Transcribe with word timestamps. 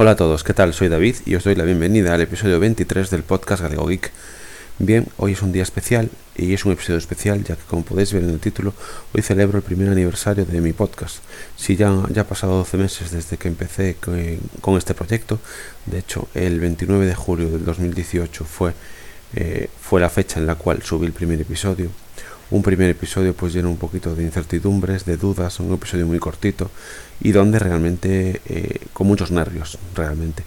Hola 0.00 0.12
a 0.12 0.16
todos, 0.16 0.44
¿qué 0.44 0.54
tal? 0.54 0.74
Soy 0.74 0.86
David 0.86 1.16
y 1.26 1.34
os 1.34 1.42
doy 1.42 1.56
la 1.56 1.64
bienvenida 1.64 2.14
al 2.14 2.20
episodio 2.20 2.60
23 2.60 3.10
del 3.10 3.24
podcast 3.24 3.62
Galego 3.62 3.88
Geek. 3.88 4.12
Bien, 4.78 5.08
hoy 5.16 5.32
es 5.32 5.42
un 5.42 5.50
día 5.50 5.64
especial 5.64 6.08
y 6.36 6.54
es 6.54 6.64
un 6.64 6.70
episodio 6.70 6.98
especial 6.98 7.42
ya 7.42 7.56
que 7.56 7.64
como 7.64 7.82
podéis 7.82 8.12
ver 8.12 8.22
en 8.22 8.30
el 8.30 8.38
título, 8.38 8.74
hoy 9.12 9.22
celebro 9.22 9.58
el 9.58 9.64
primer 9.64 9.88
aniversario 9.88 10.44
de 10.44 10.60
mi 10.60 10.72
podcast. 10.72 11.16
Si 11.56 11.74
ya, 11.74 11.92
ya 12.12 12.22
ha 12.22 12.26
pasado 12.28 12.58
12 12.58 12.76
meses 12.76 13.10
desde 13.10 13.38
que 13.38 13.48
empecé 13.48 13.96
con, 13.96 14.78
este 14.78 14.94
proyecto, 14.94 15.40
de 15.86 15.98
hecho 15.98 16.28
el 16.32 16.60
29 16.60 17.04
de 17.04 17.16
julio 17.16 17.50
del 17.50 17.64
2018 17.64 18.44
fue, 18.44 18.74
eh, 19.34 19.68
fue 19.80 20.00
la 20.00 20.10
fecha 20.10 20.38
en 20.38 20.46
la 20.46 20.54
cual 20.54 20.80
subí 20.80 21.06
el 21.06 21.12
primer 21.12 21.40
episodio 21.40 21.90
un 22.50 22.62
primer 22.62 22.88
episodio 22.90 23.34
pues 23.34 23.52
lleno 23.52 23.70
un 23.70 23.76
poquito 23.76 24.14
de 24.14 24.22
incertidumbres, 24.22 25.04
de 25.04 25.16
dudas, 25.16 25.60
un 25.60 25.72
episodio 25.72 26.06
muy 26.06 26.18
cortito 26.18 26.70
y 27.20 27.32
donde 27.32 27.58
realmente 27.58 28.40
eh, 28.46 28.80
con 28.92 29.06
muchos 29.06 29.30
nervios 29.30 29.78
realmente. 29.94 30.44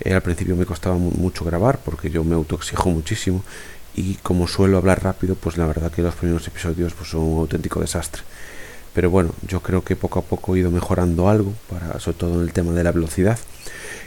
Eh, 0.00 0.14
al 0.14 0.22
principio 0.22 0.56
me 0.56 0.66
costaba 0.66 0.96
mucho 0.96 1.44
grabar 1.44 1.78
porque 1.84 2.10
yo 2.10 2.24
me 2.24 2.34
autoexijo 2.34 2.90
muchísimo 2.90 3.42
y 3.94 4.14
como 4.16 4.46
suelo 4.46 4.78
hablar 4.78 5.02
rápido 5.02 5.34
pues 5.34 5.56
la 5.56 5.66
verdad 5.66 5.90
que 5.90 6.02
los 6.02 6.14
primeros 6.14 6.46
episodios 6.46 6.94
pues 6.94 7.10
son 7.10 7.22
un 7.22 7.40
auténtico 7.40 7.80
desastre. 7.80 8.22
Pero 8.94 9.10
bueno, 9.10 9.34
yo 9.48 9.60
creo 9.60 9.82
que 9.82 9.96
poco 9.96 10.18
a 10.18 10.22
poco 10.22 10.54
he 10.54 10.60
ido 10.60 10.70
mejorando 10.70 11.28
algo, 11.28 11.54
para, 11.70 11.98
sobre 11.98 12.18
todo 12.18 12.34
en 12.34 12.40
el 12.42 12.52
tema 12.52 12.72
de 12.72 12.84
la 12.84 12.92
velocidad. 12.92 13.38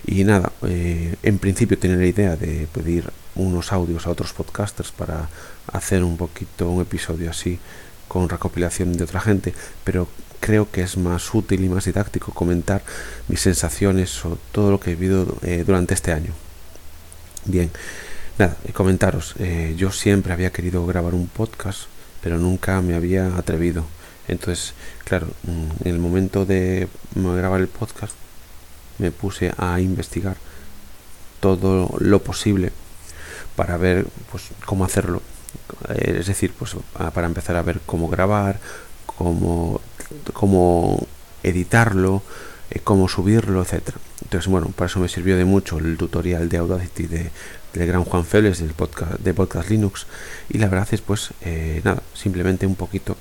Y 0.05 0.23
nada, 0.23 0.51
eh, 0.67 1.15
en 1.23 1.39
principio 1.39 1.77
tenía 1.77 1.97
la 1.97 2.05
idea 2.05 2.35
de 2.35 2.67
pedir 2.71 3.09
unos 3.33 3.73
audios 3.73 4.05
a 4.05 4.11
otros 4.11 4.33
podcasters 4.33 4.91
para 4.91 5.27
hacer 5.71 6.03
un 6.03 6.17
poquito 6.17 6.69
un 6.69 6.81
episodio 6.81 7.29
así 7.29 7.59
con 8.07 8.29
recopilación 8.29 8.93
de 8.93 9.03
otra 9.03 9.19
gente, 9.19 9.53
pero 9.83 10.07
creo 10.39 10.69
que 10.69 10.81
es 10.81 10.97
más 10.97 11.33
útil 11.33 11.63
y 11.63 11.69
más 11.69 11.85
didáctico 11.85 12.31
comentar 12.31 12.83
mis 13.27 13.41
sensaciones 13.41 14.23
o 14.25 14.37
todo 14.51 14.71
lo 14.71 14.79
que 14.79 14.91
he 14.91 14.95
vivido 14.95 15.37
eh, 15.41 15.63
durante 15.65 15.93
este 15.93 16.11
año. 16.13 16.33
Bien, 17.45 17.71
nada, 18.37 18.55
eh, 18.65 18.71
comentaros, 18.71 19.35
eh, 19.39 19.73
yo 19.77 19.91
siempre 19.91 20.33
había 20.33 20.51
querido 20.51 20.85
grabar 20.85 21.13
un 21.15 21.27
podcast, 21.27 21.87
pero 22.21 22.37
nunca 22.37 22.81
me 22.81 22.95
había 22.95 23.35
atrevido. 23.37 23.85
Entonces, 24.27 24.73
claro, 25.03 25.27
mm, 25.43 25.87
en 25.87 25.93
el 25.93 25.99
momento 25.99 26.45
de 26.45 26.87
grabar 27.15 27.61
el 27.61 27.67
podcast, 27.67 28.13
me 28.97 29.11
puse 29.11 29.51
a 29.57 29.79
investigar 29.79 30.37
todo 31.39 31.95
lo 31.99 32.23
posible 32.23 32.71
para 33.55 33.77
ver 33.77 34.07
pues 34.31 34.43
cómo 34.65 34.85
hacerlo 34.85 35.21
es 35.95 36.27
decir 36.27 36.53
pues 36.57 36.75
para 37.13 37.27
empezar 37.27 37.55
a 37.55 37.61
ver 37.61 37.79
cómo 37.85 38.07
grabar 38.07 38.59
cómo 39.05 39.81
cómo 40.33 41.05
editarlo 41.43 42.21
eh, 42.71 42.79
cómo 42.83 43.07
subirlo 43.07 43.61
etcétera. 43.61 43.97
Entonces 44.23 44.49
bueno 44.49 44.67
para 44.75 44.87
eso 44.87 44.99
me 44.99 45.09
sirvió 45.09 45.37
de 45.37 45.45
mucho 45.45 45.77
el 45.77 45.97
tutorial 45.97 46.49
de 46.49 46.57
Audacity 46.57 47.07
de, 47.07 47.31
del 47.73 47.87
gran 47.87 48.03
Juan 48.03 48.25
Félix 48.25 48.59
del 48.59 48.73
podcast 48.73 49.19
de 49.19 49.33
podcast 49.33 49.69
Linux. 49.69 50.07
Y 50.49 50.57
la 50.57 50.67
verdad 50.67 50.87
es 50.91 51.01
pues 51.01 51.31
eh, 51.41 51.81
nada 51.83 52.01
simplemente 52.13 52.65
un 52.65 52.75
poquito 52.75 53.17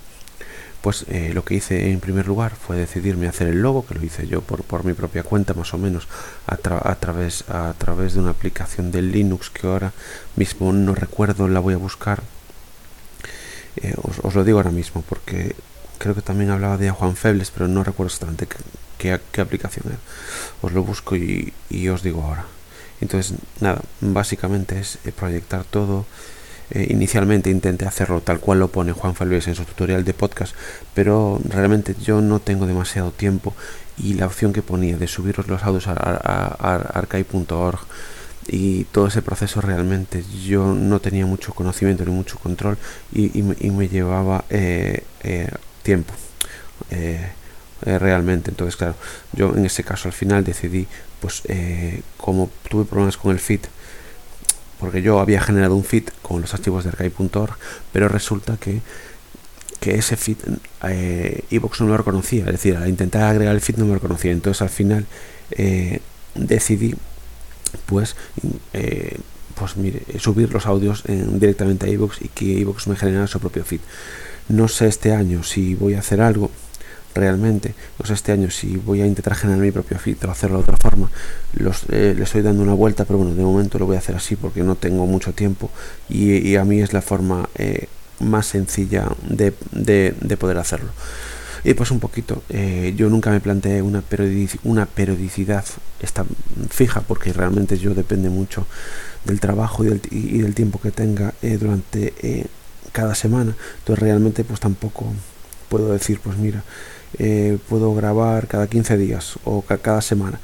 pues 0.85 1.07
eh, 1.09 1.31
lo 1.33 1.47
que 1.47 1.55
hice 1.55 1.91
en 1.93 1.99
primer 1.99 2.27
lugar 2.27 2.53
fue 2.55 2.77
decidirme 2.77 3.27
hacer 3.27 3.49
el 3.49 3.63
logo, 3.63 3.87
que 3.87 3.95
lo 3.95 4.05
hice 4.05 4.27
yo 4.27 4.43
por, 4.43 4.65
por 4.65 4.85
mi 4.85 4.93
propia 4.93 5.23
cuenta 5.23 5.55
más 5.55 5.73
o 5.73 5.79
menos, 5.79 6.07
a, 6.47 6.57
través, 6.59 7.49
a 7.49 7.73
través 7.79 8.13
de 8.13 8.21
una 8.21 8.33
aplicación 8.33 8.91
de 8.91 9.01
Linux 9.01 9.49
que 9.49 9.67
ahora 9.67 9.95
mismo 10.37 10.75
no 10.75 10.95
recuerdo, 10.95 11.49
la 11.49 11.61
voy 11.61 11.73
a 11.73 11.79
buscar. 11.79 12.23
Eh, 13.77 13.95
os, 14.23 14.35
lo 14.35 14.45
digo 14.45 14.59
ahora 14.59 14.73
mismo 14.73 15.03
porque 15.09 15.57
creo 15.97 16.15
que 16.15 16.21
también 16.21 16.51
hablaba 16.51 16.77
de 16.77 16.91
Juan 16.91 17.17
Febles, 17.17 17.51
pero 17.51 17.67
no 17.67 17.83
recuerdo 17.83 18.09
exactamente 18.09 18.47
qué, 18.98 19.19
qué, 19.33 19.41
aplicación 19.41 19.87
era. 19.87 19.98
Os 20.61 20.73
lo 20.73 20.85
busco 20.85 21.17
y, 21.17 21.55
y 21.70 21.89
os 21.89 22.03
digo 22.03 22.23
ahora. 22.23 22.45
Entonces, 23.01 23.39
nada, 23.61 23.81
básicamente 24.03 24.79
es 24.79 24.98
eh, 25.07 25.13
proyectar 25.13 25.64
todo 25.64 26.05
eh, 26.74 26.89
inicialmente 26.90 27.51
intenté 27.51 27.86
hacerlo 27.86 28.20
tal 28.20 28.40
cual 28.40 28.58
lo 28.58 28.67
pone 28.67 28.90
Juan 28.90 29.14
Falves 29.14 29.46
en 29.46 29.55
su 29.55 29.64
tutorial 29.64 30.05
de 30.05 30.12
podcast, 30.12 30.57
pero 30.92 31.40
realmente 31.48 31.95
yo 32.02 32.20
no 32.20 32.40
tengo 32.40 32.67
demasiado 32.67 33.12
tiempo 33.12 33.55
y 33.96 34.14
la 34.14 34.27
opción 34.27 34.52
que 34.52 34.61
ponía 34.61 34.96
de 34.96 35.07
subir 35.07 35.39
los 35.48 35.63
audios 35.63 35.86
a, 35.86 36.89
archive.org 36.95 37.79
y 38.48 38.84
todo 38.84 39.07
ese 39.07 39.23
proceso 39.23 39.61
realmente 39.61 40.24
yo 40.45 40.74
no 40.74 40.98
tenía 40.98 41.27
mucho 41.27 41.55
conocimiento 41.55 42.05
ni 42.05 42.11
mucho 42.11 42.40
control 42.40 42.77
y, 43.13 43.42
me, 43.42 43.89
llevaba 43.89 44.45
eh, 44.51 45.05
eh, 45.23 45.51
tiempo 45.84 46.13
realmente. 47.83 48.51
Entonces 48.51 48.77
claro 48.77 48.96
yo 49.33 49.55
en 49.55 49.64
ese 49.64 49.84
caso 49.84 50.08
al 50.08 50.13
final 50.13 50.42
decidí 50.42 50.89
pues 51.20 51.45
como 52.17 52.51
tuve 52.68 52.84
problemas 52.84 53.17
con 53.17 53.30
el 53.30 53.39
fit 53.39 53.68
porque 54.79 55.02
yo 55.02 55.20
había 55.20 55.40
generado 55.40 55.77
un 55.77 55.85
feed 55.85 56.05
con 56.23 56.40
los 56.40 56.52
archivos 56.55 56.85
de 56.85 56.90
archive.org, 56.90 57.57
pero 57.92 58.08
resulta 58.08 58.57
que, 58.57 58.80
que 59.80 59.96
ese 59.96 60.17
feed 60.17 60.39
eh, 60.89 61.45
Evox 61.51 61.80
no 61.80 61.89
lo 61.89 61.96
reconocía, 61.96 62.45
es 62.46 62.52
decir, 62.52 62.77
al 62.77 62.89
intentar 62.89 63.24
agregar 63.24 63.55
el 63.55 63.61
feed 63.61 63.77
no 63.77 63.84
me 63.84 63.90
lo 63.90 63.95
reconocía, 63.96 64.33
entonces 64.33 64.63
al 64.63 64.70
final 64.70 65.07
eh, 65.52 66.01
decidí 66.34 66.95
pues 67.86 68.17
eh, 68.73 69.18
pues 69.55 69.77
mire, 69.77 70.02
subir 70.18 70.52
los 70.52 70.67
audios 70.67 71.05
directamente 71.07 71.86
a 71.86 71.89
Evox 71.89 72.23
y 72.23 72.29
que 72.29 72.61
Evox 72.61 72.89
me 72.89 72.96
generara 72.96 73.27
su 73.27 73.39
propio 73.39 73.64
feed. 73.64 73.80
No 74.48 74.68
sé 74.68 74.89
este 74.89 75.13
año 75.13 75.42
si 75.42 75.74
voy 75.74 75.95
a 75.95 76.01
hacer 76.01 76.20
algo 76.20 76.51
realmente. 77.14 77.75
No 77.98 78.07
sé 78.07 78.14
este 78.14 78.33
año 78.33 78.51
si 78.51 78.77
voy 78.77 79.01
a 79.01 79.07
intentar 79.07 79.35
generar 79.35 79.61
mi 79.61 79.70
propio 79.70 79.98
feed 79.98 80.17
o 80.25 80.30
hacerlo 80.30 80.58
de 80.58 80.63
otra 80.64 80.77
forma. 80.77 81.11
Los, 81.55 81.85
eh, 81.89 82.14
le 82.17 82.25
estoy 82.25 82.42
dando 82.42 82.63
una 82.63 82.75
vuelta, 82.75 83.05
pero 83.05 83.19
bueno, 83.19 83.35
de 83.35 83.42
momento 83.42 83.79
lo 83.79 83.86
voy 83.86 83.97
a 83.97 84.01
hacer 84.01 84.17
así 84.17 84.36
porque 84.36 84.63
no 84.63 84.75
tengo 84.75 85.07
mucho 85.07 85.33
tiempo 85.33 85.70
y, 86.08 86.57
a 86.57 86.64
mí 86.64 86.80
es 86.80 86.92
la 86.92 87.02
forma 87.02 87.48
eh, 87.57 87.89
más 88.20 88.47
sencilla 88.47 89.08
de, 89.29 89.52
de, 89.73 90.36
poder 90.36 90.58
hacerlo. 90.58 90.91
Y 91.64 91.75
pues 91.75 91.91
un 91.91 91.98
poquito, 91.98 92.42
eh, 92.51 92.92
yo 92.97 93.08
nunca 93.08 93.31
me 93.31 93.41
planteé 93.41 93.81
una, 93.81 94.02
una 94.64 94.86
periodicidad 94.86 95.64
esta, 96.01 96.25
fija 96.69 97.01
porque 97.01 97.33
realmente 97.33 97.79
yo 97.79 97.95
depende 97.95 98.29
mucho 98.29 98.67
del 99.25 99.41
trabajo 99.41 99.83
y 99.85 99.89
del, 99.89 100.01
y 100.11 100.39
del 100.39 100.55
tiempo 100.55 100.79
que 100.81 100.91
tenga 100.91 101.33
durante 101.58 102.48
cada 102.92 103.14
semana. 103.14 103.57
Entonces 103.79 103.98
realmente 103.98 104.45
pues 104.45 104.61
tampoco 104.61 105.13
puedo 105.74 105.92
decir 105.92 106.20
pues 106.23 106.36
mira 106.36 106.62
eh, 107.18 107.58
puedo 107.68 107.95
grabar 107.95 108.46
cada 108.46 108.68
15 108.68 108.96
días 108.96 109.39
o 109.45 109.62
cada 109.62 110.01
semana. 110.02 110.40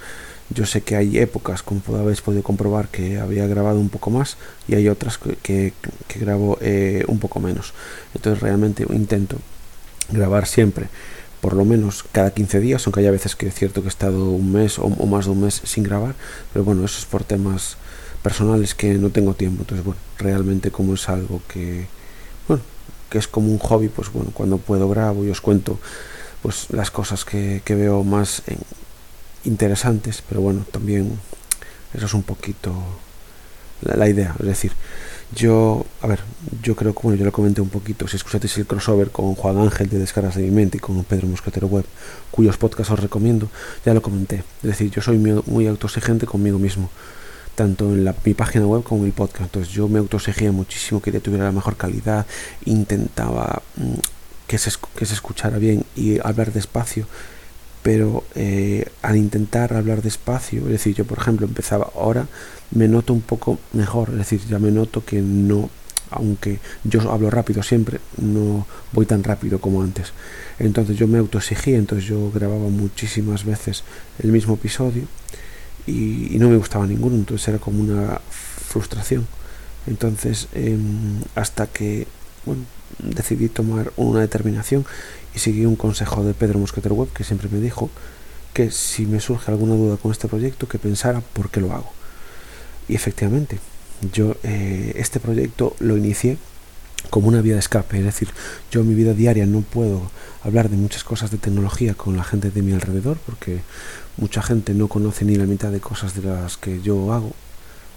Yo 0.53 0.67
sé 0.67 0.81
que 0.83 0.97
hay 0.97 1.19
épocas, 1.19 1.63
como 1.63 1.81
habéis 1.97 2.21
podido 2.21 2.43
comprobar, 2.43 2.89
que 2.89 3.19
había 3.19 3.47
grabado 3.47 3.79
un 3.79 3.89
poco 3.89 4.11
más 4.11 4.37
y 4.67 4.75
hay 4.75 4.89
otras 4.89 5.19
que, 5.19 5.73
que, 6.09 6.19
grabo 6.19 6.59
eh, 6.61 7.05
un 7.07 7.21
poco 7.21 7.39
menos. 7.39 7.73
Entonces 8.15 8.43
realmente 8.43 8.85
intento 8.91 9.37
grabar 10.11 10.47
siempre, 10.47 10.87
por 11.41 11.55
lo 11.55 11.65
menos 11.65 12.05
cada 12.11 12.33
15 12.33 12.59
días, 12.59 12.85
aunque 12.87 13.01
haya 13.01 13.13
veces 13.13 13.37
que 13.37 13.47
es 13.47 13.55
cierto 13.55 13.83
que 13.83 13.89
he 13.89 13.95
estado 13.95 14.31
un 14.31 14.53
mes 14.53 14.81
o, 14.81 14.87
o 14.87 15.07
más 15.07 15.27
de 15.27 15.31
un 15.33 15.43
mes 15.43 15.61
sin 15.65 15.85
grabar, 15.85 16.17
pero 16.53 16.65
bueno, 16.65 16.85
eso 16.85 16.99
es 16.99 17.07
por 17.07 17.23
temas 17.23 17.77
personales 18.23 18.75
que 18.75 18.95
no 18.95 19.11
tengo 19.11 19.35
tiempo. 19.35 19.63
Entonces, 19.63 19.85
bueno, 19.85 20.01
realmente 20.19 20.73
como 20.73 20.95
es 20.95 21.09
algo 21.09 21.41
que, 21.47 21.87
que 23.11 23.19
es 23.19 23.29
como 23.29 23.51
un 23.51 23.59
hobby, 23.59 23.89
pues 23.89 24.11
bueno, 24.13 24.31
cuando 24.33 24.59
puedo 24.59 24.89
grabo 24.89 25.25
y 25.25 25.31
os 25.31 25.41
cuento 25.41 25.79
pues 26.43 26.69
las 26.71 26.91
cosas 26.91 27.25
que, 27.25 27.63
veo 27.69 28.03
más 28.03 28.43
interesantes, 29.45 30.23
pero 30.27 30.41
bueno, 30.41 30.65
también 30.71 31.19
eso 31.93 32.07
es 32.07 32.15
un 32.15 32.23
poquito 32.23 32.73
la, 33.83 34.09
idea, 34.09 34.35
es 34.39 34.47
decir, 34.47 34.73
yo, 35.35 35.85
a 36.01 36.07
ver, 36.07 36.21
yo 36.63 36.75
creo 36.77 36.95
que, 36.95 37.03
bueno, 37.03 37.19
yo 37.19 37.25
lo 37.25 37.33
comenté 37.33 37.61
un 37.61 37.69
poquito, 37.69 38.09
si 38.09 38.17
escuchasteis 38.17 38.59
el 38.59 38.67
crossover 38.67 39.11
con 39.11 39.35
Juan 39.35 39.59
Ángel 39.59 39.89
de 39.89 39.99
Descargas 39.99 40.37
de 40.37 40.43
mi 40.43 40.51
mente 40.51 40.79
y 40.79 40.81
con 40.81 41.03
Pedro 41.05 41.29
Mosquetero 41.29 41.67
Web, 41.67 41.85
cuyos 42.31 42.57
podcasts 42.57 42.93
os 42.93 43.01
recomiendo, 43.01 43.49
ya 43.85 43.93
lo 43.93 44.01
comenté, 44.01 44.45
es 44.63 44.69
decir, 44.69 44.91
yo 44.91 45.03
soy 45.03 45.19
muy, 45.19 45.43
muy 45.47 45.67
autoexigente 45.67 46.27
conmigo 46.27 46.59
mismo, 46.59 46.91
tanto 47.55 47.93
en 47.93 48.05
la, 48.05 48.15
mi 48.25 48.35
página 48.35 48.67
web 48.67 48.83
como 48.83 49.03
en 49.03 49.07
el 49.07 49.13
podcast, 49.13 49.43
entonces 49.43 49.73
yo 49.73 49.89
me 49.89 49.99
autoexigía 49.99 50.53
muchísimo, 50.53 51.01
que 51.01 51.13
tuviera 51.21 51.45
la 51.45 51.53
mejor 51.53 51.77
calidad, 51.77 52.27
intentaba 52.65 53.63
mm, 53.77 53.95
que 54.47 54.59
se, 54.59 54.71
que 54.97 55.07
se 55.07 55.15
escuchara 55.15 55.59
bien 55.59 55.85
y 55.95 56.19
hablar 56.19 56.53
despacio, 56.53 57.07
pero 57.83 58.25
eh, 58.35 58.87
al 59.03 59.17
intentar 59.17 59.75
hablar 59.75 60.03
despacio, 60.03 60.63
es 60.63 60.71
decir, 60.71 60.95
yo 60.95 61.05
por 61.05 61.19
ejemplo 61.19 61.47
empezaba 61.47 61.91
ahora, 61.95 62.27
me 62.71 62.89
noto 62.89 63.13
un 63.13 63.23
poco 63.23 63.59
mejor, 63.73 64.11
es 64.11 64.19
decir, 64.19 64.41
ya 64.49 64.59
me 64.59 64.71
noto 64.71 65.05
que 65.05 65.23
no, 65.23 65.71
aunque 66.11 66.59
yo 66.85 67.11
hablo 67.11 67.31
rápido 67.31 67.63
siempre, 67.63 68.01
no 68.19 68.67
voy 68.93 69.07
tan 69.07 69.23
rápido 69.23 69.61
como 69.61 69.83
antes. 69.83 70.13
Entonces 70.59 70.97
yo 70.97 71.07
me 71.07 71.19
autoexigía, 71.19 71.79
entonces 71.79 72.07
yo 72.07 72.31
grababa 72.33 72.69
muchísimas 72.69 73.45
veces 73.45 73.85
el 74.19 74.33
mismo 74.33 74.55
episodio 74.55 75.05
y, 75.87 76.37
no 76.39 76.49
me 76.49 76.57
gustaba 76.57 76.87
ninguno, 76.87 77.17
entonces 77.17 77.49
era 77.49 77.59
como 77.59 77.81
una 77.81 78.21
frustración. 78.31 79.27
Entonces, 79.87 80.49
em, 80.55 81.21
hasta 81.35 81.67
que, 81.67 82.07
bueno, 82.45 82.63
decidí 82.99 83.49
tomar 83.49 83.93
una 83.97 84.21
determinación 84.21 84.85
y 85.35 85.39
seguí 85.39 85.65
un 85.67 85.77
consejo 85.77 86.25
de 86.25 86.35
Pedro 86.35 86.59
Mosquetero 86.59 86.95
Web 86.95 87.13
que 87.13 87.25
siempre 87.25 87.49
me 87.51 87.61
dijo 87.61 87.91
que 88.53 88.71
si 88.71 89.07
me 89.07 89.21
surge 89.21 89.51
alguna 89.51 89.75
duda 89.75 89.97
con 89.97 90.11
este 90.13 90.29
proyecto, 90.29 90.69
que 90.69 90.79
pensara 90.79 91.21
por 91.21 91.51
qué 91.51 91.61
lo 91.61 91.73
hago. 91.73 91.93
Y 92.89 92.95
efectivamente, 92.95 93.59
yo 94.13 94.37
eh, 94.43 94.93
este 94.97 95.21
proyecto 95.21 95.77
lo 95.79 95.97
inicié 95.97 96.39
como 97.09 97.29
una 97.29 97.41
vía 97.41 97.55
de 97.55 97.61
escape, 97.61 97.99
es 97.99 98.05
decir, 98.05 98.29
yo 98.71 98.83
en 98.83 98.89
mi 98.89 98.95
vida 98.95 99.15
diaria 99.15 99.47
no 99.47 99.63
puedo 99.63 100.11
hablar 100.43 100.69
de 100.69 100.77
muchas 100.77 101.05
cosas 101.05 101.31
de 101.31 101.39
tecnología 101.39 101.95
con 101.95 102.17
la 102.17 102.25
gente 102.25 102.51
de 102.51 102.63
mi 102.63 102.73
alrededor 102.73 103.19
porque 103.25 103.61
mucha 104.17 104.43
gente 104.43 104.75
no 104.75 104.89
conoce 104.89 105.25
ni 105.25 105.37
la 105.37 105.45
mitad 105.45 105.71
de 105.71 105.81
cosas 105.81 106.15
de 106.15 106.23
las 106.23 106.57
que 106.57 106.81
yo 106.83 107.13
hago 107.13 107.33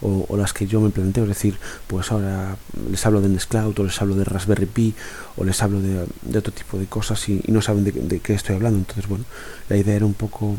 o, 0.02 0.36
las 0.36 0.52
que 0.52 0.66
yo 0.66 0.80
me 0.80 0.90
planteo, 0.90 1.22
es 1.22 1.30
decir, 1.30 1.56
pues 1.86 2.12
ahora 2.12 2.56
les 2.90 3.06
hablo 3.06 3.22
de 3.22 3.28
Nextcloud 3.30 3.78
o 3.78 3.84
les 3.84 4.02
hablo 4.02 4.14
de 4.14 4.24
Raspberry 4.24 4.66
Pi 4.66 4.94
o 5.36 5.44
les 5.44 5.62
hablo 5.62 5.80
de, 5.80 6.06
otro 6.36 6.52
tipo 6.52 6.78
de 6.78 6.86
cosas 6.86 7.26
y, 7.28 7.42
no 7.48 7.62
saben 7.62 7.84
de, 7.84 8.20
qué 8.20 8.34
estoy 8.34 8.56
hablando, 8.56 8.78
entonces 8.78 9.08
bueno, 9.08 9.24
la 9.70 9.78
idea 9.78 9.94
era 9.94 10.04
un 10.04 10.12
poco, 10.12 10.56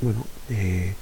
bueno, 0.00 0.24
eh, 0.48 0.94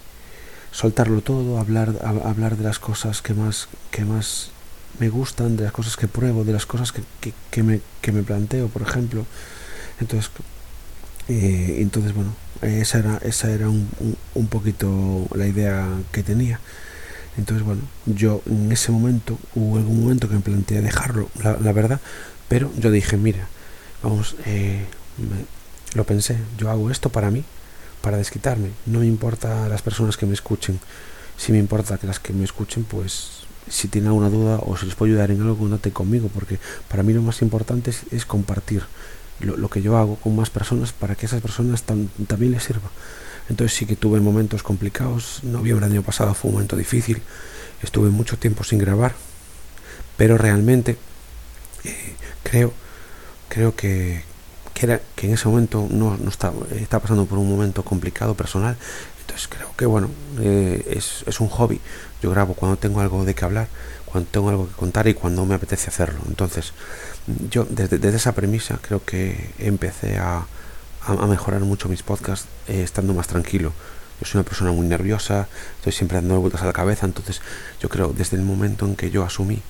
soltarlo 0.72 1.20
todo, 1.20 1.60
hablar, 1.60 1.94
hablar 2.24 2.56
de 2.56 2.64
las 2.64 2.80
cosas 2.80 3.22
que 3.22 3.32
más, 3.32 3.68
que 3.92 4.04
más 4.04 4.50
me 4.98 5.08
gustan, 5.08 5.56
de 5.56 5.64
las 5.64 5.72
cosas 5.72 5.96
que 5.96 6.08
pruebo, 6.08 6.44
de 6.44 6.52
las 6.52 6.66
cosas 6.66 6.92
que, 6.92 7.02
que, 7.50 7.62
me, 7.62 7.80
que 8.00 8.12
me 8.12 8.22
planteo, 8.22 8.68
por 8.68 8.82
ejemplo. 8.82 9.26
Entonces, 10.00 10.30
eh, 11.28 11.76
entonces 11.80 12.14
bueno, 12.14 12.34
esa 12.62 12.98
era, 12.98 13.18
esa 13.18 13.50
era 13.50 13.68
un, 13.68 13.88
un, 14.34 14.46
poquito 14.46 15.26
la 15.34 15.46
idea 15.46 15.88
que 16.12 16.22
tenía. 16.22 16.60
Entonces, 17.36 17.66
bueno, 17.66 17.82
yo 18.06 18.42
en 18.46 18.70
ese 18.70 18.92
momento, 18.92 19.38
hubo 19.54 19.76
algún 19.76 20.02
momento 20.02 20.28
que 20.28 20.34
me 20.34 20.40
planteé 20.40 20.80
dejarlo, 20.82 21.28
la, 21.42 21.72
verdad, 21.72 22.00
pero 22.48 22.70
yo 22.78 22.90
dije, 22.90 23.16
mira, 23.16 23.48
vamos, 24.02 24.36
eh, 24.46 24.84
lo 25.94 26.04
pensé, 26.04 26.36
yo 26.58 26.70
hago 26.70 26.90
esto 26.90 27.10
para 27.10 27.30
mí, 27.30 27.44
para 28.02 28.18
desquitarme, 28.18 28.68
no 28.86 29.00
me 29.00 29.06
importa 29.06 29.68
las 29.68 29.82
personas 29.82 30.16
que 30.16 30.26
me 30.26 30.34
escuchen, 30.34 30.78
si 31.36 31.50
me 31.50 31.58
importa 31.58 31.98
que 31.98 32.06
las 32.06 32.20
que 32.20 32.32
me 32.32 32.44
escuchen, 32.44 32.84
pues 32.84 33.43
si 33.68 33.88
tienen 33.88 34.08
alguna 34.08 34.30
duda 34.30 34.58
o 34.64 34.76
si 34.76 34.86
les 34.86 34.94
puedo 34.94 35.12
ayudar 35.12 35.30
en 35.30 35.40
algo, 35.40 35.56
contate 35.56 35.92
conmigo, 35.92 36.28
porque 36.32 36.58
para 36.88 37.02
mí 37.02 37.12
lo 37.12 37.22
más 37.22 37.42
importante 37.42 37.92
es, 38.10 38.26
compartir 38.26 38.82
lo, 39.40 39.68
que 39.68 39.82
yo 39.82 39.96
hago 39.96 40.16
con 40.16 40.36
más 40.36 40.50
personas 40.50 40.92
para 40.92 41.14
que 41.14 41.26
esas 41.26 41.40
personas 41.40 41.82
también 41.82 42.52
les 42.52 42.64
sirva. 42.64 42.90
Entonces 43.48 43.76
sí 43.76 43.86
que 43.86 43.96
tuve 43.96 44.20
momentos 44.20 44.62
complicados, 44.62 45.40
noviembre 45.42 45.86
del 45.86 45.96
año 45.96 46.02
pasado 46.02 46.34
fue 46.34 46.50
un 46.50 46.54
momento 46.54 46.76
difícil, 46.76 47.20
estuve 47.82 48.10
mucho 48.10 48.38
tiempo 48.38 48.64
sin 48.64 48.78
grabar, 48.78 49.14
pero 50.16 50.38
realmente 50.38 50.96
eh, 51.84 52.14
creo, 52.42 52.72
creo 53.48 53.76
que, 53.76 54.22
que, 54.72 55.00
que 55.14 55.26
en 55.26 55.34
ese 55.34 55.48
momento 55.48 55.86
no, 55.90 56.16
no 56.16 56.30
estaba, 56.30 56.66
estaba 56.74 57.02
pasando 57.02 57.26
por 57.26 57.38
un 57.38 57.50
momento 57.50 57.84
complicado 57.84 58.34
personal, 58.34 58.76
entonces 59.24 59.48
creo 59.48 59.74
que 59.76 59.86
bueno, 59.86 60.10
eh, 60.40 60.84
es, 60.90 61.24
es 61.26 61.40
un 61.40 61.48
hobby, 61.48 61.80
yo 62.22 62.30
grabo 62.30 62.54
cuando 62.54 62.76
tengo 62.76 63.00
algo 63.00 63.24
de 63.24 63.34
qué 63.34 63.44
hablar, 63.44 63.68
cuando 64.04 64.30
tengo 64.30 64.50
algo 64.50 64.68
que 64.68 64.74
contar 64.74 65.08
y 65.08 65.14
cuando 65.14 65.44
me 65.46 65.54
apetece 65.54 65.88
hacerlo. 65.88 66.20
Entonces, 66.28 66.72
yo 67.50 67.66
desde, 67.68 68.08
esa 68.14 68.32
premisa 68.32 68.78
creo 68.80 69.04
que 69.04 69.50
empecé 69.58 70.18
a, 70.18 70.46
mejorar 71.28 71.60
mucho 71.60 71.88
mis 71.88 72.02
podcasts 72.02 72.46
eh, 72.68 72.82
estando 72.82 73.12
más 73.12 73.26
tranquilo. 73.26 73.72
Yo 74.20 74.26
soy 74.26 74.38
una 74.38 74.48
persona 74.48 74.72
muy 74.72 74.86
nerviosa, 74.86 75.48
estoy 75.76 75.92
siempre 75.92 76.16
dando 76.16 76.40
vueltas 76.40 76.62
a 76.62 76.66
la 76.66 76.72
cabeza, 76.72 77.06
entonces 77.06 77.42
yo 77.80 77.88
creo 77.88 78.12
desde 78.12 78.36
el 78.36 78.42
momento 78.42 78.86
en 78.86 78.94
que 78.94 79.10
yo 79.10 79.24
asumí 79.24 79.62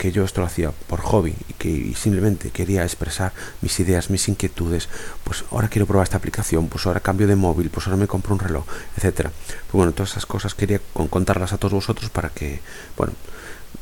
que 0.00 0.12
yo 0.12 0.24
esto 0.24 0.40
lo 0.40 0.46
hacía 0.46 0.70
por 0.70 1.00
hobby 1.00 1.34
y 1.50 1.52
que 1.52 1.92
simplemente 1.94 2.48
quería 2.50 2.84
expresar 2.84 3.32
mis 3.60 3.78
ideas, 3.80 4.08
mis 4.08 4.28
inquietudes, 4.28 4.88
pues 5.24 5.44
ahora 5.50 5.68
quiero 5.68 5.84
probar 5.84 6.04
esta 6.04 6.16
aplicación, 6.16 6.68
pues 6.68 6.86
ahora 6.86 7.00
cambio 7.00 7.26
de 7.26 7.36
móvil, 7.36 7.68
pues 7.68 7.86
ahora 7.86 7.98
me 7.98 8.06
compro 8.06 8.32
un 8.32 8.40
reloj, 8.40 8.64
etcétera. 8.96 9.30
Pues 9.30 9.72
bueno, 9.72 9.92
todas 9.92 10.12
esas 10.12 10.24
cosas 10.24 10.54
quería 10.54 10.80
contarlas 11.10 11.52
a 11.52 11.58
todos 11.58 11.74
vosotros 11.74 12.08
para 12.08 12.30
que, 12.30 12.60
bueno, 12.96 13.12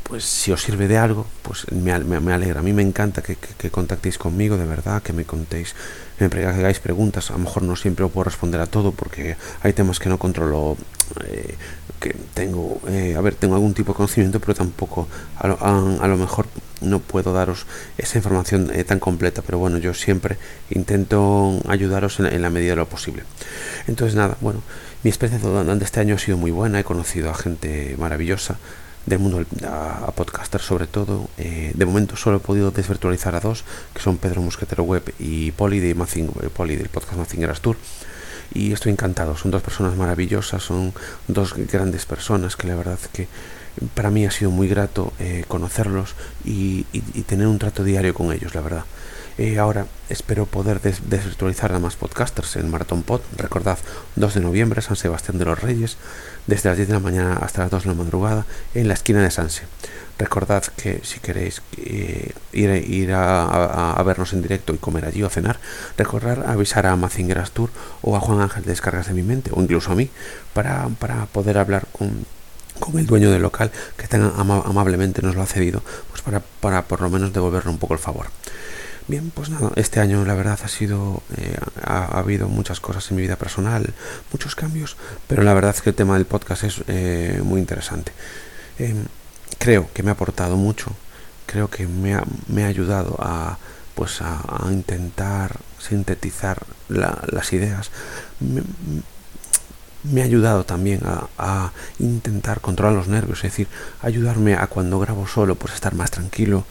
pues 0.02 0.24
si 0.24 0.50
os 0.50 0.60
sirve 0.60 0.88
de 0.88 0.98
algo, 0.98 1.24
pues 1.42 1.70
me, 1.70 1.92
alegra. 1.92 2.58
A 2.58 2.62
mí 2.64 2.72
me 2.72 2.82
encanta 2.82 3.22
que, 3.22 3.70
contactéis 3.70 4.18
conmigo, 4.18 4.56
de 4.56 4.66
verdad, 4.66 5.00
que 5.02 5.12
me 5.12 5.24
contéis, 5.24 5.76
que 6.18 6.28
me 6.28 6.44
hagáis 6.44 6.80
preguntas. 6.80 7.30
A 7.30 7.34
lo 7.34 7.40
mejor 7.40 7.62
no 7.62 7.76
siempre 7.76 8.04
os 8.04 8.10
puedo 8.10 8.24
responder 8.24 8.60
a 8.60 8.66
todo 8.66 8.90
porque 8.90 9.36
hay 9.62 9.72
temas 9.72 10.00
que 10.00 10.08
no 10.08 10.18
controlo 10.18 10.76
eh, 11.24 11.54
que 12.00 12.14
tengo, 12.34 12.80
eh, 12.88 13.16
a 13.16 13.20
ver, 13.20 13.34
tengo 13.34 13.54
algún 13.54 13.74
tipo 13.74 13.92
de 13.92 13.96
conocimiento, 13.96 14.38
pero 14.38 14.54
tampoco 14.54 15.08
a 15.36 15.48
lo, 15.48 16.16
mejor 16.16 16.46
no 16.80 17.00
puedo 17.00 17.32
daros 17.32 17.66
esa 17.96 18.18
información 18.18 18.70
eh, 18.72 18.84
tan 18.84 19.00
completa, 19.00 19.42
pero 19.42 19.58
bueno, 19.58 19.78
yo 19.78 19.94
siempre 19.94 20.38
intento 20.70 21.60
ayudaros 21.66 22.20
en, 22.20 22.40
la 22.40 22.50
medida 22.50 22.70
de 22.70 22.76
lo 22.76 22.88
posible. 22.88 23.24
Entonces 23.88 24.14
nada, 24.14 24.36
bueno, 24.40 24.62
mi 25.02 25.10
experiencia 25.10 25.48
durante 25.48 25.84
este 25.84 25.98
año 25.98 26.14
ha 26.14 26.18
sido 26.18 26.36
muy 26.36 26.52
buena, 26.52 26.78
he 26.78 26.84
conocido 26.84 27.30
a 27.30 27.34
gente 27.34 27.96
maravillosa 27.98 28.58
del 29.06 29.18
mundo 29.18 29.44
a, 29.66 30.12
podcasters 30.12 30.64
sobre 30.64 30.86
todo. 30.86 31.28
De 31.36 31.84
momento 31.84 32.14
solo 32.14 32.36
he 32.36 32.40
podido 32.40 32.70
desvirtualizar 32.70 33.34
a 33.34 33.40
dos, 33.40 33.64
que 33.92 34.00
son 34.00 34.18
Pedro 34.18 34.40
Musquetero 34.42 34.84
Web 34.84 35.14
y 35.18 35.50
Poli 35.50 35.80
de 35.80 35.96
Poli 36.54 36.76
del 36.76 36.90
podcast 36.90 37.16
Mazingeras 37.16 37.60
Tour 37.60 37.76
y 38.52 38.72
estoy 38.72 38.92
encantado. 38.92 39.36
Son 39.36 39.50
dos 39.50 39.62
personas 39.62 39.96
maravillosas, 39.96 40.62
son 40.62 40.92
dos 41.26 41.54
grandes 41.54 42.06
personas 42.06 42.56
que 42.56 42.68
la 42.68 42.76
verdad 42.76 42.98
que 43.12 43.28
para 43.94 44.10
mí 44.10 44.26
ha 44.26 44.30
sido 44.30 44.50
muy 44.50 44.68
grato 44.68 45.12
eh, 45.18 45.44
conocerlos 45.46 46.14
y, 46.44 46.84
tener 47.26 47.46
un 47.46 47.58
trato 47.58 47.84
diario 47.84 48.14
con 48.14 48.32
ellos, 48.32 48.54
la 48.54 48.60
verdad. 48.60 48.84
Eh, 49.38 49.56
ahora 49.60 49.86
espero 50.08 50.46
poder 50.46 50.80
desvirtualizar 50.80 51.72
a 51.72 51.78
más 51.78 51.94
podcasters 51.94 52.56
en 52.56 52.68
Marathon 52.68 53.04
Pod. 53.04 53.20
Recordad, 53.36 53.78
2 54.16 54.34
de 54.34 54.40
noviembre, 54.40 54.82
San 54.82 54.96
Sebastián 54.96 55.38
de 55.38 55.44
los 55.44 55.62
Reyes, 55.62 55.96
desde 56.48 56.68
las 56.68 56.76
10 56.76 56.88
de 56.88 56.94
la 56.94 57.00
mañana 57.00 57.34
hasta 57.34 57.62
las 57.62 57.70
2 57.70 57.84
de 57.84 57.88
la 57.90 57.94
madrugada, 57.94 58.46
en 58.74 58.88
la 58.88 58.94
esquina 58.94 59.22
de 59.22 59.30
Sanse. 59.30 59.62
Recordad 60.18 60.64
que 60.76 61.02
si 61.04 61.20
queréis 61.20 61.62
eh, 61.76 62.32
ir, 62.52 62.70
ir 62.90 63.12
a, 63.12 64.02
vernos 64.04 64.32
en 64.32 64.42
directo 64.42 64.74
y 64.74 64.78
comer 64.78 65.04
allí 65.04 65.22
o 65.22 65.28
cenar, 65.28 65.60
recordad 65.96 66.44
avisar 66.50 66.86
a 66.86 66.96
Mazingeras 66.96 67.52
Tour 67.52 67.70
o 68.02 68.16
a 68.16 68.20
Juan 68.20 68.40
Ángel 68.40 68.64
de 68.64 68.70
Descargas 68.70 69.06
de 69.06 69.14
mi 69.14 69.22
mente 69.22 69.52
o 69.54 69.62
incluso 69.62 69.92
a 69.92 69.94
mí 69.94 70.10
para, 70.52 70.88
para 70.98 71.26
poder 71.26 71.58
hablar 71.58 71.86
con, 71.92 72.26
con 72.80 72.98
el 72.98 73.06
dueño 73.06 73.30
del 73.30 73.42
local 73.42 73.70
que 73.96 74.08
tan 74.08 74.32
amablemente 74.36 75.22
nos 75.22 75.36
lo 75.36 75.42
ha 75.42 75.46
cedido, 75.46 75.80
pues 76.10 76.22
para, 76.22 76.40
para 76.40 76.82
por 76.82 77.00
lo 77.00 77.08
menos 77.08 77.32
devolverle 77.32 77.70
un 77.70 77.78
poco 77.78 77.94
el 77.94 78.00
favor. 78.00 78.26
Bien, 79.08 79.32
pues 79.34 79.48
nada, 79.48 79.72
este 79.76 80.00
año 80.00 80.26
la 80.26 80.34
verdad 80.34 80.58
ha 80.62 80.68
sido, 80.68 81.22
eh, 81.38 81.56
ha, 81.82 82.18
habido 82.18 82.46
muchas 82.48 82.78
cosas 82.78 83.10
en 83.10 83.16
mi 83.16 83.22
vida 83.22 83.36
personal, 83.36 83.94
muchos 84.30 84.54
cambios, 84.54 84.98
pero 85.26 85.42
la 85.42 85.54
verdad 85.54 85.74
es 85.74 85.80
que 85.80 85.90
el 85.90 85.96
tema 85.96 86.14
del 86.14 86.26
podcast 86.26 86.64
es 86.64 86.82
eh, 86.88 87.40
muy 87.42 87.58
interesante. 87.58 88.12
Em, 88.78 89.06
creo 89.58 89.88
que 89.94 90.02
me 90.02 90.10
ha 90.10 90.12
aportado 90.12 90.58
mucho, 90.58 90.92
creo 91.46 91.70
que 91.70 91.86
me 91.86 92.14
ha, 92.14 92.22
me 92.48 92.64
ha 92.64 92.66
ayudado 92.66 93.16
a 93.18 93.56
pues 93.94 94.20
a, 94.20 94.42
intentar 94.70 95.56
sintetizar 95.80 96.64
las 96.88 97.52
ideas. 97.52 97.90
Me, 100.04 100.20
ha 100.20 100.24
ayudado 100.24 100.64
también 100.64 101.00
a, 101.04 101.72
intentar 101.98 102.60
controlar 102.60 102.94
los 102.94 103.08
nervios, 103.08 103.38
es 103.38 103.50
decir, 103.50 103.68
ayudarme 104.02 104.54
a 104.54 104.66
cuando 104.66 105.00
grabo 105.00 105.26
solo, 105.26 105.54
pues 105.56 105.74
estar 105.74 105.94
más 105.94 106.10
tranquilo, 106.10 106.64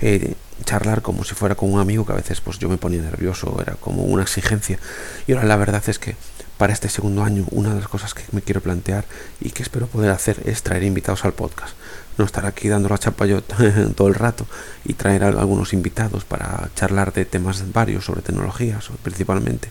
eh, 0.00 0.34
charlar 0.64 1.02
como 1.02 1.24
si 1.24 1.34
fuera 1.34 1.54
con 1.54 1.72
un 1.72 1.80
amigo 1.80 2.06
que 2.06 2.12
a 2.12 2.16
veces 2.16 2.40
pues 2.40 2.58
yo 2.58 2.68
me 2.68 2.78
ponía 2.78 3.02
nervioso, 3.02 3.58
era 3.60 3.74
como 3.74 4.04
una 4.04 4.22
exigencia. 4.22 4.78
Y 5.26 5.32
ahora 5.32 5.46
la 5.46 5.56
verdad 5.56 5.82
es 5.86 5.98
que 5.98 6.16
para 6.58 6.72
este 6.72 6.88
segundo 6.88 7.24
año 7.24 7.44
una 7.50 7.74
de 7.74 7.80
las 7.80 7.88
cosas 7.88 8.14
que 8.14 8.22
me 8.30 8.42
quiero 8.42 8.60
plantear 8.60 9.04
y 9.40 9.50
que 9.50 9.62
espero 9.62 9.86
poder 9.86 10.10
hacer 10.10 10.40
es 10.44 10.62
traer 10.62 10.84
invitados 10.84 11.24
al 11.24 11.32
podcast. 11.32 11.74
No 12.18 12.24
estar 12.24 12.44
aquí 12.46 12.68
dando 12.68 12.88
la 12.88 12.98
chapa 12.98 13.26
yo 13.26 13.42
todo 13.96 14.08
el 14.08 14.14
rato 14.14 14.46
y 14.84 14.92
traer 14.94 15.24
algunos 15.24 15.72
invitados 15.72 16.24
para 16.24 16.70
charlar 16.76 17.12
de 17.12 17.24
temas 17.24 17.72
varios 17.72 18.04
sobre 18.04 18.22
tecnologías 18.22 18.90
principalmente. 19.02 19.70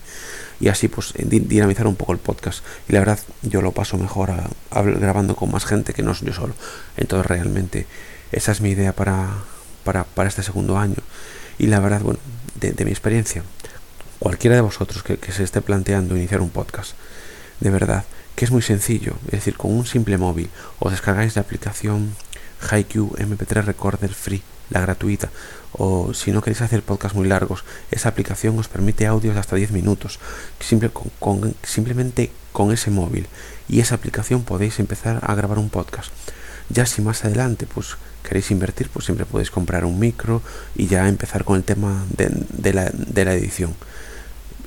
Y 0.60 0.68
así 0.68 0.88
pues 0.88 1.14
dinamizar 1.16 1.86
un 1.86 1.96
poco 1.96 2.12
el 2.12 2.18
podcast. 2.18 2.64
Y 2.88 2.92
la 2.92 3.00
verdad 3.00 3.18
yo 3.42 3.62
lo 3.62 3.72
paso 3.72 3.96
mejor 3.96 4.32
grabando 4.70 5.34
con 5.34 5.50
más 5.50 5.64
gente 5.64 5.94
que 5.94 6.02
no 6.02 6.12
yo 6.12 6.32
solo. 6.32 6.54
Entonces 6.96 7.26
realmente 7.26 7.86
esa 8.32 8.52
es 8.52 8.60
mi 8.60 8.70
idea 8.70 8.92
para, 8.92 9.28
para, 9.84 10.04
para 10.04 10.28
este 10.28 10.42
segundo 10.42 10.78
año 10.78 10.96
y 11.58 11.66
la 11.66 11.80
verdad 11.80 12.00
bueno 12.00 12.20
de, 12.54 12.84
mi 12.84 12.90
experiencia 12.90 13.42
cualquiera 14.18 14.56
de 14.56 14.62
vosotros 14.62 15.02
que, 15.02 15.18
se 15.32 15.42
esté 15.42 15.60
planteando 15.60 16.16
iniciar 16.16 16.40
un 16.40 16.50
podcast 16.50 16.92
de 17.60 17.70
verdad 17.70 18.04
que 18.36 18.46
es 18.46 18.50
muy 18.50 18.62
sencillo, 18.62 19.14
es 19.26 19.32
decir, 19.32 19.56
con 19.56 19.72
un 19.72 19.86
simple 19.86 20.16
móvil 20.16 20.48
os 20.78 20.90
descargáis 20.90 21.36
la 21.36 21.42
aplicación 21.42 22.14
Haiku 22.70 23.14
MP3 23.16 23.64
Recorder 23.64 24.14
Free, 24.14 24.42
la 24.70 24.80
gratuita. 24.80 25.30
O 25.72 26.12
si 26.14 26.32
no 26.32 26.42
queréis 26.42 26.60
hacer 26.60 26.82
podcasts 26.82 27.16
muy 27.16 27.26
largos, 27.26 27.64
esa 27.90 28.08
aplicación 28.08 28.58
os 28.58 28.68
permite 28.68 29.06
audios 29.06 29.34
de 29.34 29.40
hasta 29.40 29.56
10 29.56 29.72
minutos, 29.72 30.20
simple, 30.60 30.90
con, 31.18 31.54
simplemente 31.62 32.30
con 32.52 32.72
ese 32.72 32.90
móvil. 32.90 33.26
Y 33.68 33.80
esa 33.80 33.94
aplicación 33.94 34.44
podéis 34.44 34.78
empezar 34.78 35.20
a 35.22 35.34
grabar 35.34 35.58
un 35.58 35.70
podcast. 35.70 36.12
Ya 36.68 36.86
si 36.86 37.02
más 37.02 37.24
adelante 37.24 37.66
pues 37.66 37.96
queréis 38.22 38.50
invertir, 38.50 38.88
pues 38.88 39.04
siempre 39.04 39.26
podéis 39.26 39.50
comprar 39.50 39.84
un 39.84 39.98
micro 39.98 40.42
y 40.74 40.86
ya 40.86 41.08
empezar 41.08 41.44
con 41.44 41.56
el 41.56 41.64
tema 41.64 42.04
de, 42.16 42.72
la, 42.72 42.90
de 42.92 43.24
la 43.24 43.34
edición. 43.34 43.74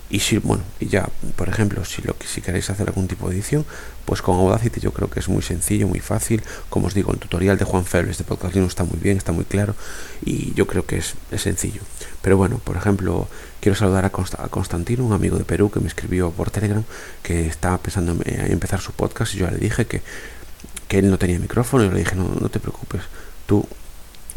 y 0.10 0.20
si 0.20 0.38
bueno 0.38 0.64
y 0.80 0.88
ya 0.88 1.10
por 1.36 1.50
ejemplo 1.50 1.84
si 1.84 2.02
lo 2.04 2.16
si 2.24 2.40
queréis 2.40 2.70
hacer 2.70 2.88
algún 2.88 3.08
tipo 3.08 3.28
de 3.28 3.36
edición 3.36 3.66
pues 4.06 4.22
con 4.22 4.38
Audacity 4.38 4.80
yo 4.80 4.92
creo 4.94 5.10
que 5.10 5.20
es 5.20 5.28
muy 5.28 5.42
sencillo 5.42 5.88
muy 5.88 6.00
fácil. 6.00 6.44
Como 6.70 6.88
os 6.88 6.94
digo 6.94 7.12
el 7.12 7.18
tutorial 7.18 7.58
de 7.58 7.66
Juan 7.66 7.86
Febles 7.86 8.20
de 8.20 8.24
Podcast 8.24 8.56
está 8.56 8.84
muy 8.84 9.00
bien 9.00 9.18
está 9.18 9.32
muy 9.32 9.46
claro 9.46 9.76
y 10.24 10.54
yo 10.54 10.68
creo 10.68 10.86
que 10.86 10.98
es, 10.98 11.16
sencillo. 11.38 11.82
Pero 12.22 12.38
bueno 12.38 12.60
por 12.60 12.78
ejemplo 12.78 13.28
quiero 13.62 13.76
saludar 13.76 14.06
a, 14.06 14.12
Constantino 14.12 15.04
un 15.04 15.14
amigo 15.14 15.38
de 15.38 15.44
Perú 15.44 15.72
que 15.72 15.80
me 15.80 15.88
escribió 15.88 16.30
por 16.32 16.52
Telegram 16.52 16.84
que 17.24 17.48
estaba 17.48 17.80
pensando 17.80 18.16
en 18.26 18.52
empezar 18.52 18.80
su 18.82 18.92
podcast. 18.92 19.34
Y 19.34 19.40
yo 19.40 19.50
le 19.50 19.58
dije 19.58 19.86
que 19.88 20.02
que 20.88 21.00
él 21.00 21.10
no 21.10 21.18
tenía 21.18 21.40
micrófono 21.40 21.84
y 21.84 21.90
le 21.90 22.00
dije 22.00 22.16
no, 22.16 22.30
no 22.40 22.50
te 22.50 22.60
preocupes 22.60 23.02
tú 23.46 23.68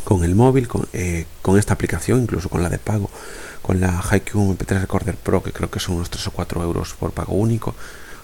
con 0.04 0.24
el 0.24 0.34
móvil 0.34 0.68
con, 0.68 0.88
eh, 0.92 1.26
con 1.42 1.58
esta 1.58 1.74
aplicación 1.74 2.22
incluso 2.22 2.48
con 2.48 2.62
la 2.62 2.68
de 2.68 2.78
pago 2.78 3.10
con 3.68 3.80
la 3.80 4.00
Haiku 4.00 4.56
MP3 4.56 4.80
Recorder 4.80 5.16
Pro, 5.16 5.42
que 5.42 5.52
creo 5.52 5.70
que 5.70 5.78
son 5.78 5.96
unos 5.96 6.08
3 6.08 6.28
o 6.28 6.30
4 6.30 6.62
euros 6.62 6.94
por 6.94 7.12
pago 7.12 7.34
único. 7.34 7.74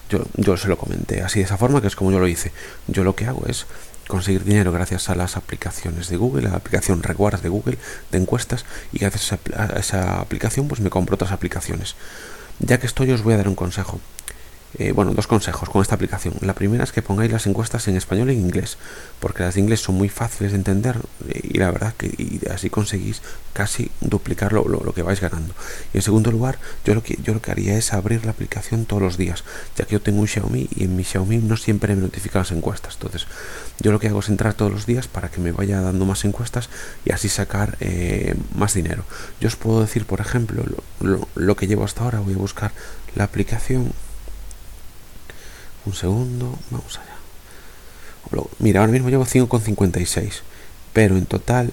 Yo, 0.09 0.25
yo 0.37 0.57
se 0.57 0.69
lo 0.69 0.79
comenté 0.79 1.21
así 1.21 1.41
de 1.41 1.45
esa 1.45 1.59
forma, 1.59 1.83
que 1.83 1.87
es 1.87 1.97
como 1.97 2.11
yo 2.11 2.19
lo 2.19 2.27
hice. 2.27 2.51
Yo 2.87 3.05
lo 3.05 3.15
que 3.15 3.27
hago 3.27 3.45
es 3.47 3.67
conseguir 4.09 4.45
dinero 4.45 4.73
gracias 4.73 5.11
a 5.11 5.15
las 5.15 5.37
aplicaciones 5.37 6.09
de 6.09 6.17
Google, 6.17 6.49
a 6.49 6.53
la 6.53 6.57
aplicación 6.57 7.03
Rewards 7.03 7.43
de 7.43 7.51
Google 7.51 7.79
de 8.11 8.19
encuestas 8.19 8.65
y 8.93 9.01
gracias 9.01 9.39
a 9.55 9.79
esa 9.79 10.21
aplicación 10.21 10.67
pues 10.67 10.81
me 10.81 10.89
compro 10.89 11.15
otras 11.15 11.33
aplicaciones. 11.33 11.95
Ya 12.61 12.79
que 12.79 12.87
estoy 12.87 13.11
os 13.11 13.23
voy 13.23 13.35
a 13.35 13.37
dar 13.39 13.49
un 13.49 13.55
consejo. 13.55 14.01
Eh, 14.77 14.93
bueno, 14.93 15.13
dos 15.15 15.27
consejos 15.27 15.69
con 15.69 15.83
esta 15.83 15.95
aplicación. 15.95 16.35
La 16.41 16.55
primera 16.55 16.83
es 16.83 16.91
que 16.91 17.01
pongáis 17.01 17.31
las 17.31 17.47
encuestas 17.47 17.87
en 17.87 17.97
español 17.97 18.31
en 18.31 18.41
inglés, 18.41 18.77
porque 19.21 19.45
las 19.45 19.55
de 19.55 19.61
inglés 19.61 19.81
son 19.81 19.95
muy 19.95 20.09
fáciles 20.09 20.53
de 20.53 20.59
entender 20.59 20.97
eh, 21.29 21.41
y 21.45 21.59
la 21.59 21.71
verdad 21.71 21.95
que 21.97 22.41
así 22.53 22.71
conseguís 22.71 23.23
casi 23.53 23.91
duplicar 24.01 24.53
lo, 24.53 24.65
que 24.93 25.03
vais 25.03 25.21
ganando. 25.21 25.55
Y 25.93 25.99
en 25.99 26.03
segundo 26.03 26.33
lugar, 26.33 26.59
yo 26.85 26.95
lo 26.95 27.03
que 27.03 27.19
yo 27.23 27.35
lo 27.35 27.41
que 27.41 27.53
haría 27.53 27.77
es 27.77 27.93
abrir 27.93 28.25
la 28.25 28.33
aplicación 28.33 28.85
todos 28.85 29.03
los 29.03 29.17
días, 29.17 29.45
ya 29.77 29.85
que 29.85 29.93
yo 29.93 30.03
tengo 30.03 30.21
un 30.21 30.27
Xiaomi 30.27 30.69
y 30.75 30.85
en 30.85 30.97
mi 30.97 31.05
Xiaomi 31.05 31.39
no 31.39 31.57
siempre 31.57 31.95
me 31.95 32.03
notifica 32.03 32.41
las 32.41 32.51
encuestas. 32.51 32.95
Entonces, 32.95 33.27
yo 33.79 33.93
lo 33.93 34.01
que 34.01 34.09
hago 34.09 34.21
es 34.21 34.29
entrar 34.29 34.55
todos 34.55 34.73
los 34.73 34.87
días 34.87 35.07
para 35.07 35.29
que 35.29 35.41
me 35.41 35.53
vaya 35.53 35.81
dando 35.81 36.05
más 36.05 36.25
encuestas 36.25 36.69
y 37.05 37.13
así 37.13 37.29
sacar 37.29 37.77
eh, 37.79 38.35
más 38.55 38.75
dinero. 38.75 39.05
Yo 39.41 39.47
os 39.47 39.57
puedo 39.57 39.81
decir, 39.81 40.05
por 40.05 40.21
ejemplo, 40.21 40.65
lo 41.01 41.57
que 41.57 41.67
llevo 41.69 41.85
hasta 41.85 42.03
ahora. 42.03 42.19
Voy 42.19 42.35
a 42.35 42.39
buscar 42.39 42.73
la 43.15 43.25
aplicación 43.25 43.93
un 45.87 45.95
segundo, 45.95 46.59
vamos 46.71 46.99
allá. 46.99 47.15
Mira, 48.59 48.81
ahora 48.81 48.93
mismo 48.93 49.11
llevo 49.11 49.27
5,56, 49.27 50.41
pero 50.93 51.17
en 51.17 51.27
total 51.27 51.73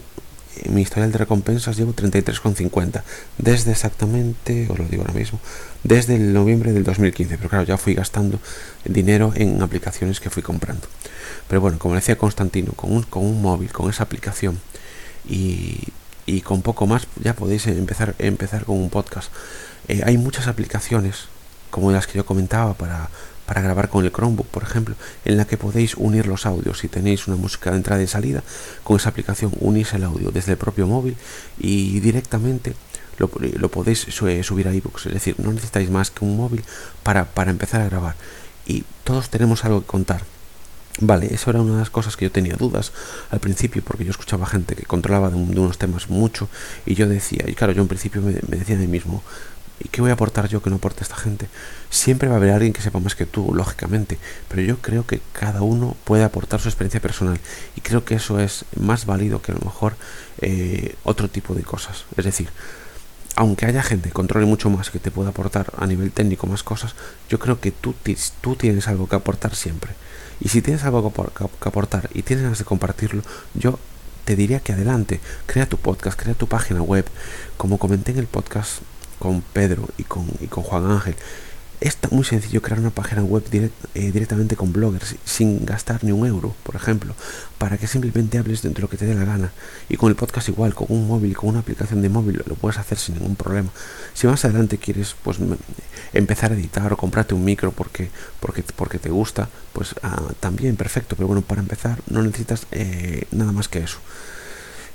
en 0.64 0.76
mi 0.76 0.82
historial 0.82 1.12
de 1.12 1.18
recompensas 1.18 1.78
llevo 1.78 1.94
33,50 1.94 3.04
desde 3.38 3.72
exactamente, 3.72 4.68
os 4.70 4.78
lo 4.78 4.86
digo 4.86 5.04
ahora 5.04 5.14
mismo, 5.14 5.40
desde 5.84 6.16
el 6.16 6.34
noviembre 6.34 6.74
del 6.74 6.84
2015, 6.84 7.38
pero 7.38 7.50
claro, 7.50 7.66
ya 7.66 7.78
fui 7.78 7.94
gastando 7.94 8.40
dinero 8.86 9.34
en 9.36 9.62
aplicaciones 9.62 10.20
que 10.20 10.30
fui 10.30 10.44
comprando. 10.44 10.88
Pero 11.48 11.62
bueno, 11.62 11.80
como 11.80 11.96
decía 11.96 12.18
Constantino, 12.18 12.74
con 12.74 12.92
un, 12.92 13.04
con 13.04 13.26
un 13.26 13.42
móvil, 13.42 13.72
con 13.72 13.90
esa 13.90 14.04
aplicación 14.04 14.60
y, 15.28 15.80
y 16.26 16.42
con 16.42 16.62
poco 16.62 16.86
más 16.86 17.08
ya 17.22 17.34
podéis 17.34 17.68
empezar, 17.68 18.16
empezar 18.20 18.66
con 18.66 18.78
un 18.78 18.90
podcast. 18.90 19.32
Eh, 19.88 20.02
hay 20.06 20.18
muchas 20.18 20.48
aplicaciones, 20.48 21.28
como 21.70 21.92
las 21.92 22.08
que 22.08 22.18
yo 22.18 22.26
comentaba, 22.26 22.74
para 22.74 23.10
para 23.52 23.60
grabar 23.60 23.90
con 23.90 24.06
el 24.06 24.14
Chromebook, 24.14 24.48
por 24.48 24.64
ejemplo, 24.64 24.96
en 25.26 25.36
la 25.36 25.44
que 25.44 25.58
podéis 25.58 25.96
unir 25.96 26.26
los 26.26 26.46
audios. 26.46 26.80
Si 26.80 26.88
tenéis 26.88 27.28
una 27.28 27.36
música 27.36 27.70
de 27.70 27.76
entrada 27.76 28.02
y 28.02 28.08
salida, 28.08 28.44
con 28.86 28.96
esa 28.96 29.10
aplicación 29.10 29.52
unís 29.60 29.92
el 29.92 30.06
audio 30.06 30.32
desde 30.32 30.54
el 30.54 30.58
propio 30.58 30.88
móvil 30.88 31.18
y 31.60 32.00
directamente 32.00 32.76
lo, 33.18 33.28
podéis 33.28 34.08
subir 34.10 34.70
a 34.70 34.74
iBooks. 34.74 35.08
Es 35.08 35.14
decir, 35.16 35.36
no 35.38 35.52
necesitáis 35.52 35.90
más 35.90 36.12
que 36.12 36.24
un 36.24 36.38
móvil 36.38 36.64
para, 37.04 37.26
para 37.26 37.52
empezar 37.52 37.82
a 37.82 37.90
grabar. 37.90 38.16
Y 38.66 38.86
todos 39.04 39.30
tenemos 39.30 39.66
algo 39.66 39.82
que 39.82 39.88
contar. 39.88 40.24
Vale, 41.02 41.34
eso 41.34 41.50
era 41.50 41.60
una 41.60 41.74
de 41.74 41.80
las 41.80 41.90
cosas 41.90 42.16
que 42.16 42.24
yo 42.24 42.32
tenía 42.32 42.56
dudas 42.56 42.94
al 43.32 43.42
principio, 43.42 43.84
porque 43.84 44.06
yo 44.06 44.12
escuchaba 44.12 44.46
gente 44.46 44.76
que 44.76 44.84
controlaba 44.86 45.30
de, 45.30 45.36
unos 45.36 45.78
temas 45.78 46.10
mucho, 46.10 46.48
y 46.86 46.96
yo 46.96 47.10
decía, 47.10 47.44
y 47.50 47.54
claro, 47.54 47.74
yo 47.74 47.82
en 47.82 47.90
principio 47.90 48.22
me, 48.22 48.32
me 48.48 48.56
decía 48.56 48.78
a 48.78 48.80
mí 48.80 48.88
mismo, 48.88 49.24
¿Y 49.84 49.90
qué 49.90 50.02
voy 50.02 50.12
a 50.12 50.14
aportar 50.14 50.48
yo 50.48 50.62
que 50.62 50.70
no 50.70 50.76
aporte 50.76 51.04
esta 51.04 51.16
gente? 51.16 51.48
Siempre 51.90 52.28
va 52.30 52.36
a 52.36 52.38
haber 52.38 52.52
alguien 52.52 52.72
que 52.72 52.82
sepa 52.82 53.00
más 53.00 53.16
que 53.16 53.26
tú, 53.26 53.54
lógicamente, 53.54 54.20
pero 54.48 54.62
yo 54.62 54.78
creo 54.78 55.08
que 55.08 55.22
cada 55.34 55.64
uno 55.64 55.96
puede 56.04 56.24
aportar 56.24 56.60
su 56.60 56.70
experiencia 56.70 57.02
personal 57.02 57.40
y 57.76 57.82
creo 57.82 58.06
que 58.06 58.16
eso 58.16 58.40
es 58.40 58.66
más 58.80 59.06
válido 59.06 59.42
que 59.42 59.52
a 59.52 59.56
lo 59.56 59.62
mejor 59.62 59.96
eh, 60.40 60.96
otro 61.04 61.30
tipo 61.30 61.56
de 61.56 61.64
cosas. 61.64 62.06
Es 62.16 62.26
decir, 62.26 62.50
aunque 63.36 63.66
haya 63.66 63.82
gente 63.82 64.10
que 64.10 64.14
controle 64.14 64.46
mucho 64.46 64.70
más 64.70 64.92
que 64.92 65.00
te 65.00 65.10
pueda 65.10 65.30
aportar 65.30 65.72
a 65.78 65.88
nivel 65.88 66.12
técnico 66.12 66.46
más 66.46 66.64
cosas, 66.64 66.94
yo 67.30 67.40
creo 67.40 67.60
que 67.60 67.72
tú, 67.72 67.96
tú 68.42 68.56
tienes 68.56 68.88
algo 68.88 69.08
que 69.08 69.16
aportar 69.16 69.56
siempre. 69.56 69.94
Y 70.40 70.50
si 70.50 70.62
tienes 70.62 70.84
algo 70.84 71.12
que 71.12 71.68
aportar 71.68 72.10
y 72.14 72.22
tienes 72.24 72.44
ganas 72.44 72.60
de 72.60 72.66
compartirlo, 72.66 73.24
yo 73.54 73.80
te 74.26 74.36
diría 74.36 74.60
que 74.60 74.74
adelante, 74.74 75.20
crea 75.46 75.68
tu 75.68 75.78
podcast, 75.78 76.20
crea 76.20 76.36
tu 76.36 76.48
página 76.48 76.82
web. 76.82 77.06
Como 77.58 77.78
comenté 77.78 78.12
en 78.12 78.20
el 78.20 78.28
podcast 78.28 78.82
con 79.22 79.42
Pedro 79.42 79.88
y 80.00 80.04
con, 80.04 80.26
y 80.40 80.48
con 80.48 80.64
Juan 80.64 80.90
Ángel. 80.90 81.16
Es 81.80 81.98
muy 82.10 82.24
sencillo 82.24 82.62
crear 82.62 82.80
una 82.80 82.90
página 82.90 83.24
web 83.24 83.44
eh, 83.54 84.12
directamente 84.12 84.56
con 84.56 84.74
bloggers 84.74 85.16
sin 85.26 85.64
gastar 85.66 86.04
ni 86.04 86.12
un 86.12 86.26
euro, 86.28 86.56
por 86.64 86.76
ejemplo, 86.76 87.14
para 87.60 87.78
que 87.78 87.88
simplemente 87.88 88.40
hables 88.40 88.64
de 88.64 88.72
lo 88.80 88.90
que 88.90 88.98
te 88.98 89.06
dé 89.06 89.14
la 89.14 89.26
gana. 89.26 89.52
Y 89.90 89.98
con 89.98 90.10
el 90.10 90.16
podcast 90.16 90.50
igual, 90.50 90.74
con 90.74 90.88
un 90.90 91.08
móvil, 91.08 91.36
con 91.36 91.50
una 91.50 91.60
aplicación 91.60 92.02
de 92.02 92.10
móvil, 92.10 92.44
lo 92.46 92.56
puedes 92.56 92.80
hacer 92.80 92.98
sin 92.98 93.16
ningún 93.16 93.36
problema. 93.36 93.70
Si 94.14 94.26
más 94.26 94.44
adelante 94.46 94.80
quieres 94.80 95.16
pues 95.24 95.38
empezar 96.14 96.52
a 96.52 96.56
editar 96.56 96.92
o 96.92 96.98
comprarte 96.98 97.36
un 97.36 97.46
micro 97.46 97.72
porque, 97.72 98.10
porque, 98.40 98.64
porque 98.76 98.98
te 98.98 99.10
gusta, 99.10 99.50
pues 99.74 99.96
ah, 100.02 100.22
también 100.40 100.76
perfecto. 100.76 101.16
Pero 101.16 101.28
bueno, 101.28 101.42
para 101.42 101.62
empezar 101.62 102.00
no 102.10 102.22
necesitas 102.24 102.66
eh, 102.72 103.26
nada 103.32 103.52
más 103.52 103.68
que 103.68 103.80
eso. 103.80 104.00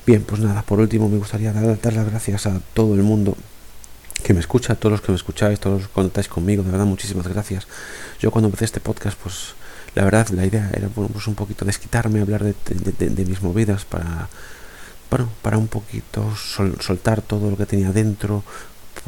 Bien, 0.04 0.22
pues 0.22 0.40
nada, 0.40 0.62
por 0.62 0.78
último 0.78 1.08
me 1.08 1.18
gustaría 1.18 1.52
dar 1.52 1.78
las 1.94 2.10
gracias 2.10 2.46
a 2.46 2.60
todo 2.74 2.94
el 2.94 3.02
mundo 3.02 3.36
que 4.26 4.34
me 4.34 4.40
escucha, 4.40 4.74
todos 4.74 4.90
los 4.90 5.00
que 5.02 5.12
me 5.12 5.16
escucháis, 5.16 5.60
todos 5.60 5.82
los 5.82 5.88
que 5.88 5.94
contáis 5.94 6.26
conmigo, 6.26 6.64
de 6.64 6.72
verdad 6.72 6.84
muchísimas 6.84 7.28
gracias. 7.28 7.68
Yo 8.18 8.32
cuando 8.32 8.48
empecé 8.48 8.64
este 8.64 8.80
podcast, 8.80 9.16
pues 9.16 9.54
la 9.94 10.02
verdad 10.02 10.26
la 10.30 10.44
idea 10.44 10.68
era 10.74 10.88
pues 10.88 11.28
un 11.28 11.36
poquito 11.36 11.64
desquitarme, 11.64 12.20
hablar 12.20 12.42
de, 12.42 13.24
mis 13.24 13.40
movidas 13.40 13.84
para, 13.84 14.28
bueno, 15.10 15.28
para 15.42 15.58
un 15.58 15.68
poquito 15.68 16.34
soltar 16.36 17.22
todo 17.22 17.50
lo 17.50 17.56
que 17.56 17.66
tenía 17.66 17.92
dentro, 17.92 18.42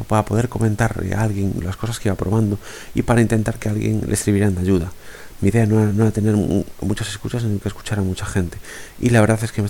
para 0.06 0.24
poder 0.24 0.48
comentar 0.48 0.94
a 1.16 1.20
alguien 1.20 1.52
las 1.64 1.76
cosas 1.76 1.98
que 1.98 2.10
iba 2.10 2.14
probando 2.14 2.56
y 2.94 3.02
para 3.02 3.20
intentar 3.20 3.58
que 3.58 3.68
alguien 3.68 4.02
le 4.06 4.14
sirviera 4.14 4.48
de 4.52 4.60
ayuda. 4.60 4.92
Mi 5.40 5.48
idea 5.48 5.66
no 5.66 5.80
era, 5.82 5.90
no 5.90 6.12
tener 6.12 6.36
muchas 6.80 7.08
escuchas, 7.08 7.42
sino 7.42 7.58
que 7.58 7.66
escuchar 7.66 7.98
a 7.98 8.02
mucha 8.02 8.24
gente. 8.24 8.58
Y 9.00 9.10
la 9.10 9.20
verdad 9.20 9.42
es 9.42 9.50
que 9.50 9.64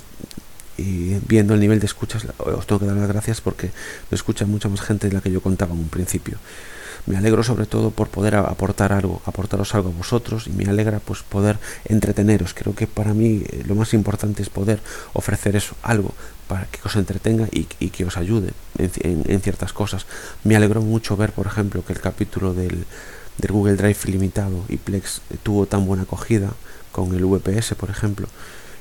y 0.79 1.19
viendo 1.27 1.53
el 1.53 1.59
nivel 1.59 1.79
de 1.79 1.85
escuchas 1.85 2.25
os 2.37 2.65
tengo 2.65 2.79
que 2.79 2.85
dar 2.85 2.95
las 2.95 3.07
gracias 3.07 3.41
porque 3.41 3.71
me 4.09 4.15
escucha 4.15 4.45
mucha 4.45 4.69
más 4.69 4.81
gente 4.81 5.07
de 5.07 5.13
la 5.13 5.21
que 5.21 5.31
yo 5.31 5.41
contaba 5.41 5.73
en 5.73 5.79
un 5.79 5.89
principio. 5.89 6.37
Me 7.05 7.17
alegro 7.17 7.43
sobre 7.43 7.65
todo 7.65 7.91
por 7.91 8.09
poder 8.09 8.35
aportar 8.35 8.93
algo, 8.93 9.21
aportaros 9.25 9.73
algo 9.73 9.89
a 9.89 9.93
vosotros 9.93 10.47
y 10.47 10.51
me 10.51 10.65
alegra 10.65 10.99
pues 10.99 11.23
poder 11.23 11.57
entreteneros. 11.85 12.53
Creo 12.53 12.75
que 12.75 12.87
para 12.87 13.13
mí 13.13 13.43
eh, 13.49 13.63
lo 13.65 13.75
más 13.75 13.93
importante 13.93 14.43
es 14.43 14.49
poder 14.49 14.79
ofrecer 15.13 15.55
eso, 15.55 15.75
algo 15.81 16.13
para 16.47 16.65
que 16.65 16.79
os 16.83 16.95
entretenga 16.95 17.47
y, 17.51 17.65
que 17.65 18.05
os 18.05 18.17
ayude 18.17 18.51
en, 18.77 19.41
ciertas 19.41 19.71
cosas. 19.71 20.05
Me 20.43 20.55
alegró 20.55 20.81
mucho 20.81 21.15
ver, 21.15 21.31
por 21.31 21.47
ejemplo, 21.47 21.85
que 21.85 21.93
el 21.93 21.99
capítulo 21.99 22.53
del, 22.53 22.85
del 23.37 23.51
Google 23.51 23.75
Drive 23.75 23.99
limitado 24.05 24.65
y 24.67 24.77
Plex 24.77 25.21
tuvo 25.43 25.67
tan 25.67 25.85
buena 25.85 26.03
acogida 26.03 26.51
con 26.91 27.15
el 27.15 27.25
VPS, 27.25 27.75
por 27.75 27.89
ejemplo. 27.89 28.27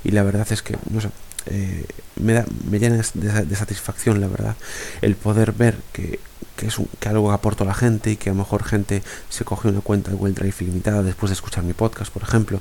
Y 0.04 0.12
la 0.12 0.22
verdad 0.22 0.46
es 0.50 0.62
que, 0.62 0.76
no 0.90 1.00
sé, 1.00 1.10
eh, 1.46 1.86
me, 2.16 2.34
da, 2.34 2.44
me 2.70 2.78
llena 2.78 2.96
de, 2.96 3.56
satisfacción, 3.56 4.20
la 4.20 4.28
verdad, 4.28 4.56
el 5.02 5.16
poder 5.16 5.52
ver 5.52 5.76
que, 5.92 6.20
que 6.56 6.66
es 6.66 6.76
que 6.98 7.08
algo 7.08 7.32
aporto 7.32 7.64
a 7.64 7.66
la 7.66 7.74
gente 7.74 8.10
y 8.10 8.16
que 8.16 8.30
a 8.30 8.32
lo 8.32 8.38
mejor 8.38 8.64
gente 8.64 9.02
se 9.28 9.44
coge 9.44 9.68
una 9.68 9.80
cuenta 9.80 10.10
de 10.10 10.16
Google 10.16 10.34
Drive 10.34 10.56
ilimitada 10.60 11.02
después 11.02 11.30
de 11.30 11.34
escuchar 11.34 11.64
mi 11.64 11.72
podcast, 11.72 12.12
por 12.12 12.22
ejemplo. 12.22 12.60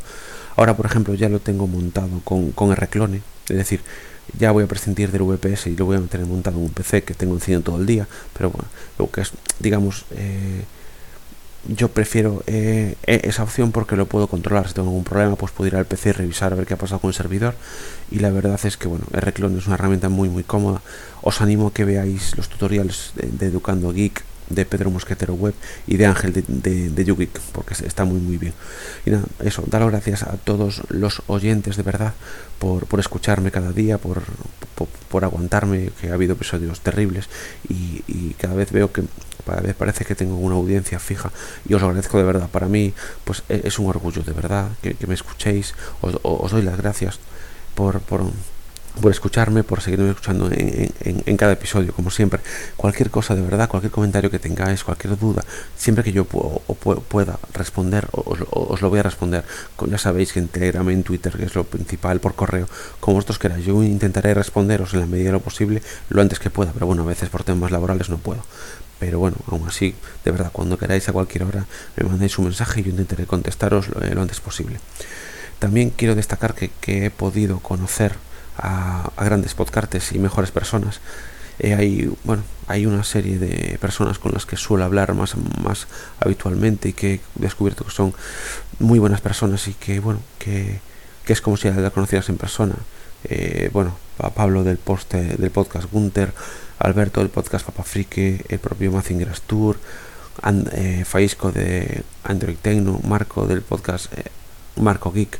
Ahora, 0.56 0.76
por 0.76 0.86
ejemplo, 0.86 1.14
ya 1.14 1.30
lo 1.30 1.40
tengo 1.40 1.68
montado 1.68 2.22
con, 2.24 2.52
con 2.52 2.72
R-Clone, 2.72 3.22
es 3.50 3.58
decir, 3.58 3.82
ya 4.38 4.52
voy 4.52 4.64
a 4.64 4.68
prescindir 4.68 5.12
del 5.12 5.24
VPS 5.24 5.68
y 5.68 5.76
lo 5.76 5.86
voy 5.86 5.98
a 5.98 6.00
meter 6.00 6.26
montado 6.26 6.58
en 6.58 6.66
un 6.66 6.72
PC 6.72 7.04
que 7.04 7.14
tengo 7.14 7.34
encima 7.34 7.62
todo 7.62 7.78
el 7.78 7.86
día, 7.86 8.08
pero 8.34 8.50
bueno, 8.50 8.68
lo 8.98 9.10
que 9.10 9.22
es, 9.22 9.32
digamos, 9.60 10.06
eh, 10.12 10.64
yo 11.68 11.90
prefiero 11.90 12.44
eh, 12.48 12.96
e, 13.06 13.22
esa 13.24 13.44
opción 13.44 13.72
porque 13.72 13.96
lo 13.96 14.06
puedo 14.06 14.28
controlar. 14.28 14.68
Si 14.68 14.74
tengo 14.74 14.90
algún 14.90 15.04
problema, 15.04 15.36
pues 15.36 15.52
puedo 15.52 15.68
ir 15.68 15.76
al 15.76 15.86
PC 15.86 16.10
y 16.10 16.12
revisar 16.14 16.54
a 16.54 16.56
ver 16.56 16.66
qué 16.66 16.74
ha 16.74 16.78
pasado 16.78 17.00
con 17.00 17.10
el 17.10 17.14
servidor. 17.14 17.56
Y 18.12 18.20
la 18.20 18.32
verdad 18.32 18.60
es 18.64 18.78
que, 18.78 18.88
bueno, 18.88 19.06
R-Clone 19.14 19.58
es 19.58 19.68
una 19.68 19.76
herramienta 19.76 20.10
muy, 20.10 20.30
muy 20.30 20.44
cómoda. 20.44 20.82
Os 21.22 21.42
animo 21.42 21.68
a 21.68 21.74
que 21.74 21.86
veáis 21.86 22.38
los 22.38 22.50
tutoriales 22.50 23.12
de, 23.16 23.48
Educando 23.48 23.92
Geek 23.92 24.24
de 24.50 24.66
Pedro 24.66 24.92
Mosquetero 24.92 25.34
Web 25.34 25.54
y 25.88 25.98
de 25.98 26.06
Ángel 26.06 26.34
de, 26.34 26.42
de, 26.90 27.28
porque 27.52 27.74
está 27.74 28.06
muy 28.06 28.20
muy 28.20 28.38
bien. 28.38 28.54
Y 29.06 29.12
nada, 29.12 29.26
eso, 29.44 29.64
dar 29.68 29.82
las 29.82 29.92
gracias 29.92 30.24
a 30.24 30.38
todos 30.38 30.84
los 30.90 31.22
oyentes 31.28 31.78
de 31.78 31.84
verdad 31.84 32.14
por, 32.60 32.86
por 32.86 33.00
escucharme 33.00 33.52
cada 33.52 33.72
día, 33.72 33.98
por, 33.98 34.22
por, 35.10 35.24
aguantarme, 35.24 35.92
que 36.00 36.10
ha 36.10 36.14
habido 36.14 36.34
episodios 36.34 36.82
terribles 36.82 37.30
y, 37.70 38.04
y 38.08 38.36
cada 38.38 38.56
vez 38.56 38.72
veo 38.72 38.92
que 38.92 39.04
cada 39.46 39.62
vez 39.62 39.76
parece 39.76 40.04
que 40.04 40.14
tengo 40.14 40.36
una 40.36 40.56
audiencia 40.56 41.00
fija 41.00 41.32
y 41.68 41.74
os 41.74 41.82
lo 41.82 41.88
agradezco 41.88 42.18
de 42.18 42.26
verdad. 42.26 42.50
Para 42.50 42.68
mí 42.68 42.94
pues 43.24 43.44
e, 43.50 43.62
es 43.64 43.80
un 43.80 43.88
orgullo 43.88 44.22
de 44.22 44.34
verdad 44.34 44.70
que, 44.82 44.96
me 45.08 45.14
escuchéis, 45.14 45.74
os, 46.02 46.20
os, 46.22 46.52
doy 46.52 46.64
las 46.64 46.78
gracias 46.78 47.20
por, 47.76 48.02
por 48.02 48.24
por 48.98 49.12
escucharme, 49.12 49.64
por 49.64 49.82
seguirme 49.82 50.10
escuchando 50.10 50.50
en, 50.52 51.38
cada 51.38 51.54
episodio, 51.54 51.94
como 51.94 52.10
siempre. 52.10 52.40
Cualquier 52.76 53.10
cosa 53.10 53.36
de 53.36 53.42
verdad, 53.42 53.70
cualquier 53.70 53.92
comentario 53.92 54.30
que 54.30 54.40
tengáis, 54.40 54.84
cualquier 54.84 55.18
duda, 55.18 55.44
siempre 55.76 56.04
que 56.04 56.12
yo 56.12 56.26
pueda 56.26 57.40
responder, 57.54 58.08
os, 58.12 58.82
lo 58.82 58.90
voy 58.90 59.00
a 59.00 59.04
responder. 59.04 59.44
Ya 59.88 59.98
sabéis 59.98 60.34
que 60.34 60.40
en 60.40 60.48
Telegram, 60.48 60.90
en 60.90 61.04
Twitter, 61.04 61.34
que 61.38 61.46
es 61.46 61.56
lo 61.56 61.64
principal, 61.64 62.20
por 62.20 62.36
correo, 62.36 62.68
como 63.00 63.16
vosotros 63.16 63.40
queráis. 63.40 63.66
Yo 63.66 63.82
intentaré 63.84 64.34
responderos 64.34 64.94
en 64.94 65.02
la 65.02 65.06
medida 65.06 65.28
de 65.28 65.34
lo 65.34 65.42
posible, 65.42 65.82
lo 66.10 66.22
antes 66.22 66.40
que 66.40 66.50
pueda, 66.50 66.72
pero 66.74 66.86
bueno, 66.86 67.04
a 67.04 67.06
veces 67.06 67.30
por 67.30 67.44
temas 67.44 67.72
laborales 67.72 68.10
no 68.10 68.18
puedo. 68.18 68.44
Pero 69.00 69.20
bueno, 69.20 69.38
aún 69.48 69.68
así, 69.68 69.94
de 70.26 70.32
verdad, 70.32 70.50
cuando 70.52 70.78
queráis 70.78 71.08
a 71.08 71.14
cualquier 71.14 71.44
hora, 71.44 71.68
me 71.96 72.10
mandéis 72.10 72.38
un 72.40 72.46
mensaje 72.46 72.82
y 72.82 72.84
yo 72.84 72.90
intentaré 72.90 73.26
contestaros 73.26 73.90
lo, 73.90 74.02
lo 74.02 74.22
antes 74.22 74.40
posible. 74.40 74.80
También 75.60 75.92
quiero 75.92 76.16
destacar 76.16 76.56
que 76.56 77.06
he 77.06 77.10
podido 77.12 77.60
conocer 77.60 78.27
a, 78.58 79.12
grandes 79.18 79.54
podcasters 79.54 80.12
y 80.12 80.20
mejores 80.20 80.52
personas. 80.52 81.00
Eh, 81.60 81.74
hay, 81.74 82.12
bueno, 82.24 82.44
hay 82.68 82.86
una 82.86 83.04
serie 83.04 83.40
de 83.40 83.78
personas 83.80 84.20
con 84.20 84.32
las 84.32 84.46
que 84.46 84.58
suelo 84.58 84.84
hablar 84.84 85.14
más, 85.16 85.36
más 85.64 85.88
habitualmente 86.20 86.90
y 86.90 86.94
que 86.94 87.14
he 87.16 87.22
descubierto 87.36 87.84
que 87.84 87.92
son 87.92 88.14
muy 88.80 89.00
buenas 89.00 89.22
personas 89.22 89.68
y 89.68 89.74
que, 89.74 90.00
bueno, 90.00 90.20
que, 90.38 90.80
que 91.26 91.34
es 91.34 91.42
como 91.42 91.58
si 91.58 91.70
las 91.70 91.94
conocieras 91.94 92.30
en 92.30 92.38
persona. 92.38 92.76
Eh, 93.24 93.70
bueno, 93.74 93.98
a 94.20 94.30
Pablo 94.30 94.64
del, 94.64 94.80
del 95.38 95.52
podcast 95.52 95.92
Gunter, 95.92 96.34
Alberto 96.80 97.22
del 97.22 97.30
podcast 97.30 97.66
Papa 97.66 97.84
Frique, 97.84 98.46
el 98.50 98.60
propio 98.60 98.92
Mazinger 98.92 99.40
Tour, 99.40 99.78
eh, 100.74 101.04
Faisco 101.06 101.52
de 101.52 102.04
Android 102.24 102.58
Tecno, 102.62 103.00
Marco 103.04 103.48
del 103.48 103.62
podcast 103.62 104.14
Marco 104.76 105.12
Geek, 105.12 105.40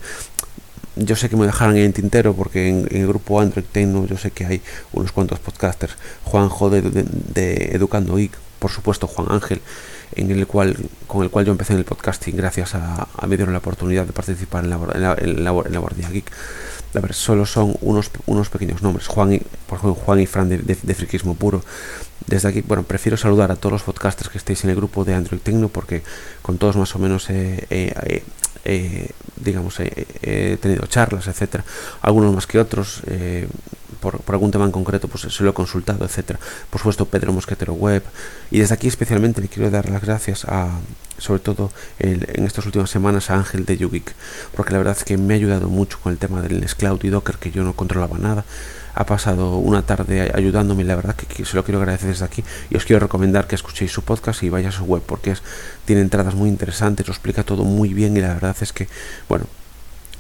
yo 1.00 1.16
sé 1.16 1.30
que 1.30 1.36
me 1.36 1.46
dejaron 1.46 1.78
en 1.78 1.84
el 1.86 1.94
tintero 1.94 2.34
porque 2.34 2.70
en, 2.70 2.88
el 2.92 3.08
grupo 3.08 3.40
Android 3.40 3.66
Techno 3.72 4.06
yo 4.06 4.18
sé 4.18 4.32
que 4.32 4.46
hay 4.46 4.62
unos 4.94 5.12
cuantos 5.12 5.40
podcasters. 5.40 5.96
Juanjo 6.24 6.70
de, 6.70 6.82
de, 6.82 7.70
Educando 7.74 8.16
Geek, 8.16 8.32
por 8.60 8.72
supuesto 8.72 9.08
Juan 9.08 9.28
Ángel, 9.30 9.62
en 10.16 10.32
el 10.32 10.48
cual, 10.48 10.76
con 11.08 11.24
el 11.24 11.30
cual 11.30 11.46
yo 11.46 11.52
empecé 11.52 11.74
en 11.74 11.80
el 11.80 11.86
podcasting 11.86 12.36
gracias 12.36 12.76
a, 12.76 13.08
a 13.16 13.28
me 13.28 13.38
dieron 13.38 13.54
la 13.54 13.60
oportunidad 13.60 14.06
de 14.06 14.14
participar 14.14 14.64
en 14.64 14.70
la, 14.70 14.80
en 14.94 15.02
la, 15.02 15.16
en 15.20 15.44
la, 15.44 16.10
Geek. 16.10 16.32
A 16.96 17.00
ver, 17.00 17.14
solo 17.14 17.46
son 17.46 17.76
unos, 17.82 18.10
unos 18.26 18.50
pequeños 18.50 18.82
nombres. 18.82 19.08
Juan 19.08 19.34
y, 19.34 19.40
por 19.68 19.78
ejemplo, 19.78 19.96
Juan 19.96 20.20
y 20.20 20.26
Fran 20.26 20.50
de, 20.50 20.58
de, 20.58 20.96
friquismo 20.96 21.36
puro. 21.36 21.62
Desde 22.26 22.48
aquí, 22.48 22.62
bueno, 22.62 22.84
prefiero 22.84 23.18
saludar 23.18 23.52
a 23.52 23.56
todos 23.56 23.74
los 23.74 23.84
podcasters 23.84 24.30
que 24.30 24.38
estéis 24.38 24.64
en 24.64 24.72
el 24.72 24.76
grupo 24.76 25.06
de 25.06 25.14
Android 25.14 25.40
Techno 25.40 25.68
porque 25.70 26.02
con 26.42 26.58
todos 26.58 26.76
más 26.76 26.96
o 26.96 27.00
menos 27.00 27.30
he 27.30 27.68
eh, 27.70 28.24
digamos, 29.38 29.80
he 29.80 30.58
tenido 30.62 30.86
charlas, 30.88 31.28
etcétera, 31.28 31.64
algunos 32.02 32.34
más 32.34 32.48
que 32.48 32.60
otros, 32.60 33.02
eh, 33.08 33.48
por, 34.00 34.22
algún 34.28 34.52
tema 34.52 34.66
en 34.66 34.72
concreto, 34.72 35.08
pues 35.08 35.34
se 35.34 35.44
lo 35.44 35.50
he 35.50 35.54
consultado, 35.54 36.06
etcétera. 36.06 36.40
Por 36.70 36.80
supuesto, 36.80 37.06
Pedro 37.06 37.34
Mosquetero 37.34 37.74
Web, 37.74 38.04
y 38.52 38.60
desde 38.60 38.74
aquí 38.74 38.88
especialmente 38.88 39.42
le 39.42 39.48
quiero 39.48 39.70
dar 39.70 39.90
las 39.90 40.02
gracias 40.02 40.46
a, 40.46 40.80
sobre 41.18 41.40
todo 41.40 41.72
en 42.00 42.46
estas 42.46 42.66
últimas 42.66 42.90
semanas, 42.90 43.30
a 43.30 43.36
Ángel 43.36 43.66
de 43.66 43.78
Yugik, 43.78 44.14
porque 44.56 44.72
la 44.74 44.80
verdad 44.80 44.96
es 44.98 45.04
que 45.04 45.18
me 45.18 45.34
ha 45.34 45.38
ayudado 45.38 45.70
mucho 45.70 46.00
con 46.02 46.12
el 46.12 46.18
tema 46.18 46.42
del 46.42 46.60
Nextcloud 46.60 47.04
y 47.04 47.10
Docker, 47.10 47.38
que 47.38 47.52
yo 47.52 47.64
no 47.64 47.74
controlaba 47.74 48.18
nada 48.18 48.46
ha 48.98 49.06
pasado 49.06 49.58
una 49.58 49.84
tarde 49.84 50.32
ayudándome, 50.34 50.84
la 50.84 50.96
verdad 50.96 51.16
que, 51.16 51.46
se 51.46 51.56
lo 51.56 51.64
quiero 51.64 51.80
agradecer 51.80 52.10
desde 52.10 52.26
aquí 52.26 52.44
y 52.70 52.78
os 52.78 52.84
quiero 52.84 53.00
recomendar 53.00 53.46
que 53.46 53.54
escuchéis 53.54 53.92
su 53.92 54.02
podcast 54.02 54.42
y 54.42 54.50
vayáis 54.50 54.76
a 54.76 54.78
su 54.80 54.86
web 54.86 55.04
porque 55.06 55.32
es, 55.32 55.44
tiene 55.86 56.02
entradas 56.02 56.34
muy 56.34 56.50
interesantes, 56.50 57.08
lo 57.08 57.14
explica 57.14 57.44
todo 57.44 57.64
muy 57.64 57.94
bien 57.94 58.18
y 58.18 58.22
la 58.22 58.34
verdad 58.34 58.56
es 58.60 58.74
que, 58.74 58.88
bueno, 59.30 59.46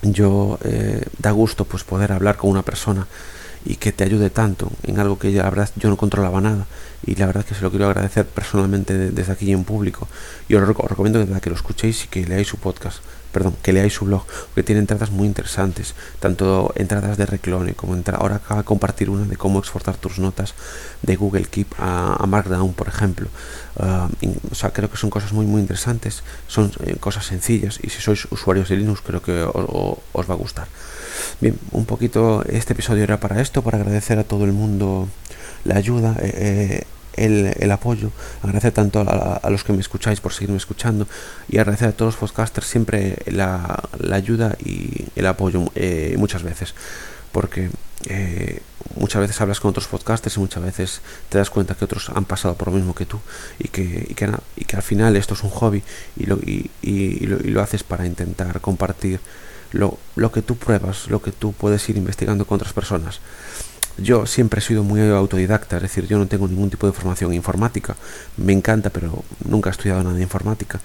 yo 0.04 0.60
eh, 0.64 1.04
da 1.18 1.32
gusto 1.32 1.66
pues 1.66 1.84
poder 1.84 2.12
hablar 2.12 2.38
con 2.38 2.52
una 2.52 2.62
persona 2.62 3.08
y 3.68 3.76
que 3.76 3.92
te 3.92 4.04
ayude 4.06 4.30
tanto 4.30 4.72
en 4.84 5.00
algo 5.00 5.20
que 5.20 5.32
ya 5.32 5.44
la 5.44 5.50
verdad 5.50 5.70
yo 5.76 5.90
no 5.90 5.98
controlaba 5.98 6.40
nada 6.40 6.66
y 7.06 7.16
la 7.16 7.26
verdad 7.26 7.46
que 7.46 7.54
se 7.54 7.62
lo 7.62 7.70
quiero 7.70 7.86
agradecer 7.88 8.26
personalmente 8.26 8.98
desde 9.12 9.32
aquí 9.32 9.52
en 9.52 9.66
público 9.66 10.08
y 10.48 10.56
os, 10.56 10.66
recomiendo 10.66 11.26
que 11.42 11.50
lo 11.50 11.56
escuchéis 11.56 12.06
y 12.06 12.08
que 12.08 12.26
leáis 12.26 12.48
su 12.48 12.58
podcast 12.58 13.00
perdón, 13.32 13.56
que 13.62 13.74
leáis 13.74 13.94
su 13.94 14.06
blog, 14.06 14.26
que 14.56 14.64
tiene 14.64 14.80
entradas 14.82 15.12
muy 15.12 15.28
interesantes, 15.28 15.94
tanto 16.20 16.72
entradas 16.76 17.18
de 17.18 17.26
reclone 17.28 17.74
como 17.74 17.94
entra 17.94 18.18
ahora 18.18 18.38
acaba 18.38 18.62
de 18.62 18.66
compartir 18.66 19.12
una 19.12 19.26
de 19.26 19.38
cómo 19.38 19.60
exportar 19.60 19.96
tus 19.96 20.18
notas 20.18 20.56
de 21.04 21.16
Google 21.16 21.46
Keep 21.46 21.76
a, 21.78 22.26
Markdown, 22.26 22.74
por 22.74 22.88
ejemplo. 22.88 23.28
Ah, 23.80 24.10
o 24.50 24.56
sea, 24.56 24.72
creo 24.72 24.90
que 24.90 24.98
son 24.98 25.12
cosas 25.12 25.34
muy 25.34 25.46
muy 25.46 25.62
interesantes, 25.62 26.24
son 26.48 26.72
eh, 26.84 26.96
cosas 27.00 27.26
sencillas 27.26 27.80
y 27.84 27.90
si 27.90 28.02
sois 28.02 28.26
usuarios 28.32 28.70
de 28.70 28.78
Linux 28.78 29.02
creo 29.02 29.22
que 29.22 29.46
os, 29.54 30.30
va 30.30 30.34
a 30.34 30.38
gustar. 30.38 30.68
Bien, 31.40 31.58
un 31.72 31.86
poquito 31.86 32.44
este 32.50 32.74
episodio 32.74 33.04
era 33.04 33.20
para 33.20 33.42
esto, 33.42 33.62
para 33.62 33.78
agradecer 33.78 34.20
a 34.20 34.24
todo 34.24 34.46
el 34.46 34.54
mundo 34.54 35.08
la 35.64 35.76
ayuda. 35.76 36.16
Eh, 36.20 36.84
eh, 37.18 37.56
el, 37.60 37.72
apoyo, 37.72 38.12
agradecer 38.44 38.74
tanto 38.74 39.00
a, 39.00 39.50
los 39.50 39.64
que 39.64 39.74
me 39.74 39.80
escucháis 39.80 40.22
por 40.22 40.34
seguirme 40.34 40.58
escuchando 40.58 41.08
y 41.50 41.58
agradecer 41.58 41.90
a 41.90 41.92
todos 41.92 42.14
los 42.14 42.30
podcasters 42.30 42.68
siempre 42.68 43.18
la, 43.26 43.84
ayuda 44.12 44.56
y 44.64 45.06
el 45.16 45.26
apoyo 45.26 45.66
eh, 45.74 46.14
muchas 46.20 46.44
veces, 46.44 46.76
porque 47.32 47.72
muchas 48.96 49.22
veces 49.22 49.42
hablas 49.42 49.60
con 49.60 49.70
otros 49.70 49.88
podcasters 49.88 50.38
y 50.38 50.40
muchas 50.40 50.62
veces 50.62 51.02
te 51.30 51.40
das 51.40 51.50
cuenta 51.50 51.74
que 51.74 51.86
otros 51.86 52.10
han 52.10 52.26
pasado 52.26 52.54
por 52.56 52.68
lo 52.68 52.76
mismo 52.76 52.94
que 52.94 53.08
tú 53.08 53.20
y 53.58 53.68
que, 53.70 54.06
y 54.10 54.14
que, 54.14 54.30
y 54.56 54.66
que 54.66 54.76
al 54.76 54.84
final 54.84 55.16
esto 55.16 55.34
es 55.34 55.44
un 55.44 55.50
hobby 55.50 55.82
y 56.18 56.28
lo, 56.28 56.36
y, 56.36 56.70
lo, 57.26 57.38
y 57.38 57.50
lo 57.50 57.62
haces 57.64 57.84
para 57.84 58.06
intentar 58.06 58.62
compartir 58.62 59.20
lo, 59.72 59.98
lo 60.16 60.32
que 60.32 60.42
tú 60.42 60.56
pruebas, 60.56 61.08
lo 61.10 61.22
que 61.22 61.32
tú 61.32 61.54
puedes 61.54 61.88
ir 61.90 61.98
investigando 61.98 62.46
con 62.46 62.56
otras 62.56 62.74
personas. 62.74 63.20
Yo 64.00 64.28
siempre 64.28 64.60
he 64.60 64.62
sido 64.62 64.84
muy 64.84 65.02
autodidacta, 65.02 65.78
es 65.78 65.82
decir, 65.82 66.06
yo 66.06 66.20
no 66.20 66.28
tengo 66.28 66.48
ningún 66.48 66.70
tipo 66.70 66.86
de 66.86 66.94
formación 66.94 67.34
informática. 67.34 67.96
Me 68.38 68.54
encanta, 68.54 68.92
pero 68.92 69.24
nunca 69.44 69.70
he 69.70 69.72
estudiado 69.72 70.04
nada 70.04 70.16
de 70.16 70.22
informática. 70.22 70.80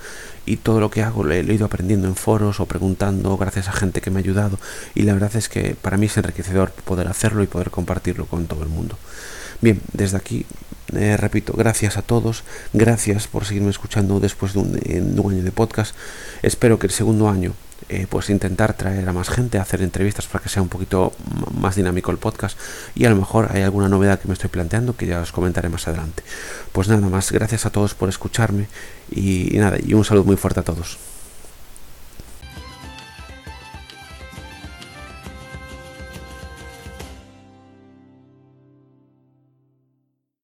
Y 0.47 0.57
todo 0.57 0.81
lo 0.81 0.91
que 0.91 1.03
hago 1.03 1.23
lo 1.23 1.35
he 1.35 1.43
ido 1.43 1.67
aprendiendo 1.67 2.09
en 2.09 2.17
foros 2.17 2.59
o 2.59 2.67
preguntando 2.67 3.37
gracias 3.37 3.69
a 3.69 3.73
gente 3.73 4.01
que 4.01 4.11
me 4.11 4.17
ha 4.17 4.21
ayudado. 4.21 4.59
Y 4.95 5.03
la 5.03 5.13
verdad 5.13 5.37
es 5.37 5.51
que 5.51 5.77
para 5.81 5.99
mí 5.99 6.07
es 6.07 6.17
enriquecedor 6.17 6.73
poder 6.73 7.07
hacerlo 7.07 7.43
y 7.43 7.47
poder 7.47 7.71
compartirlo 7.71 8.25
con 8.25 8.47
todo 8.47 8.63
el 8.63 8.71
mundo. 8.71 8.97
Bien, 9.61 9.83
desde 9.93 10.17
aquí 10.17 10.47
eh, 10.95 11.17
repito, 11.19 11.53
gracias 11.53 11.99
a 11.99 12.03
todos, 12.03 12.45
gracias 12.73 13.29
por 13.29 13.45
seguirme 13.45 13.71
escuchando 13.71 14.21
después 14.21 14.55
de 14.55 14.59
un, 14.59 14.73
de 14.73 15.21
un 15.21 15.33
año 15.33 15.43
de 15.43 15.53
podcast. 15.53 15.95
Espero 16.43 16.79
que 16.79 16.87
el 16.87 16.93
segundo 16.93 17.29
año 17.29 17.53
eh, 17.89 18.07
pues 18.09 18.31
intentar 18.31 18.75
traer 18.75 19.09
a 19.09 19.13
más 19.13 19.29
gente, 19.29 19.59
hacer 19.59 19.83
entrevistas 19.83 20.27
para 20.27 20.43
que 20.43 20.49
sea 20.49 20.63
un 20.63 20.69
poquito 20.69 21.13
más 21.61 21.77
dinámico 21.77 22.11
el 22.11 22.19
podcast 22.19 22.59
y 22.95 23.05
a 23.05 23.11
lo 23.11 23.17
mejor 23.17 23.49
hay 23.51 23.63
alguna 23.63 23.89
novedad 23.89 24.21
que 24.21 24.29
me 24.29 24.35
estoy 24.35 24.51
planteando 24.51 24.97
que 24.97 25.07
ya 25.07 25.21
os 25.21 25.33
comentaré 25.33 25.69
más 25.69 25.87
adelante. 25.89 26.23
Pues 26.73 26.89
nada 26.89 27.09
más, 27.09 27.33
gracias 27.33 27.67
a 27.67 27.71
todos 27.71 27.95
por 27.95 28.09
escucharme 28.09 28.69
y, 29.11 29.55
y 29.55 29.59
nada, 29.59 29.77
y 29.83 29.95
un 29.95 30.05
saludo 30.05 30.25
muy 30.25 30.37
fuerte 30.37 30.61
a 30.61 30.63
todos. 30.63 30.99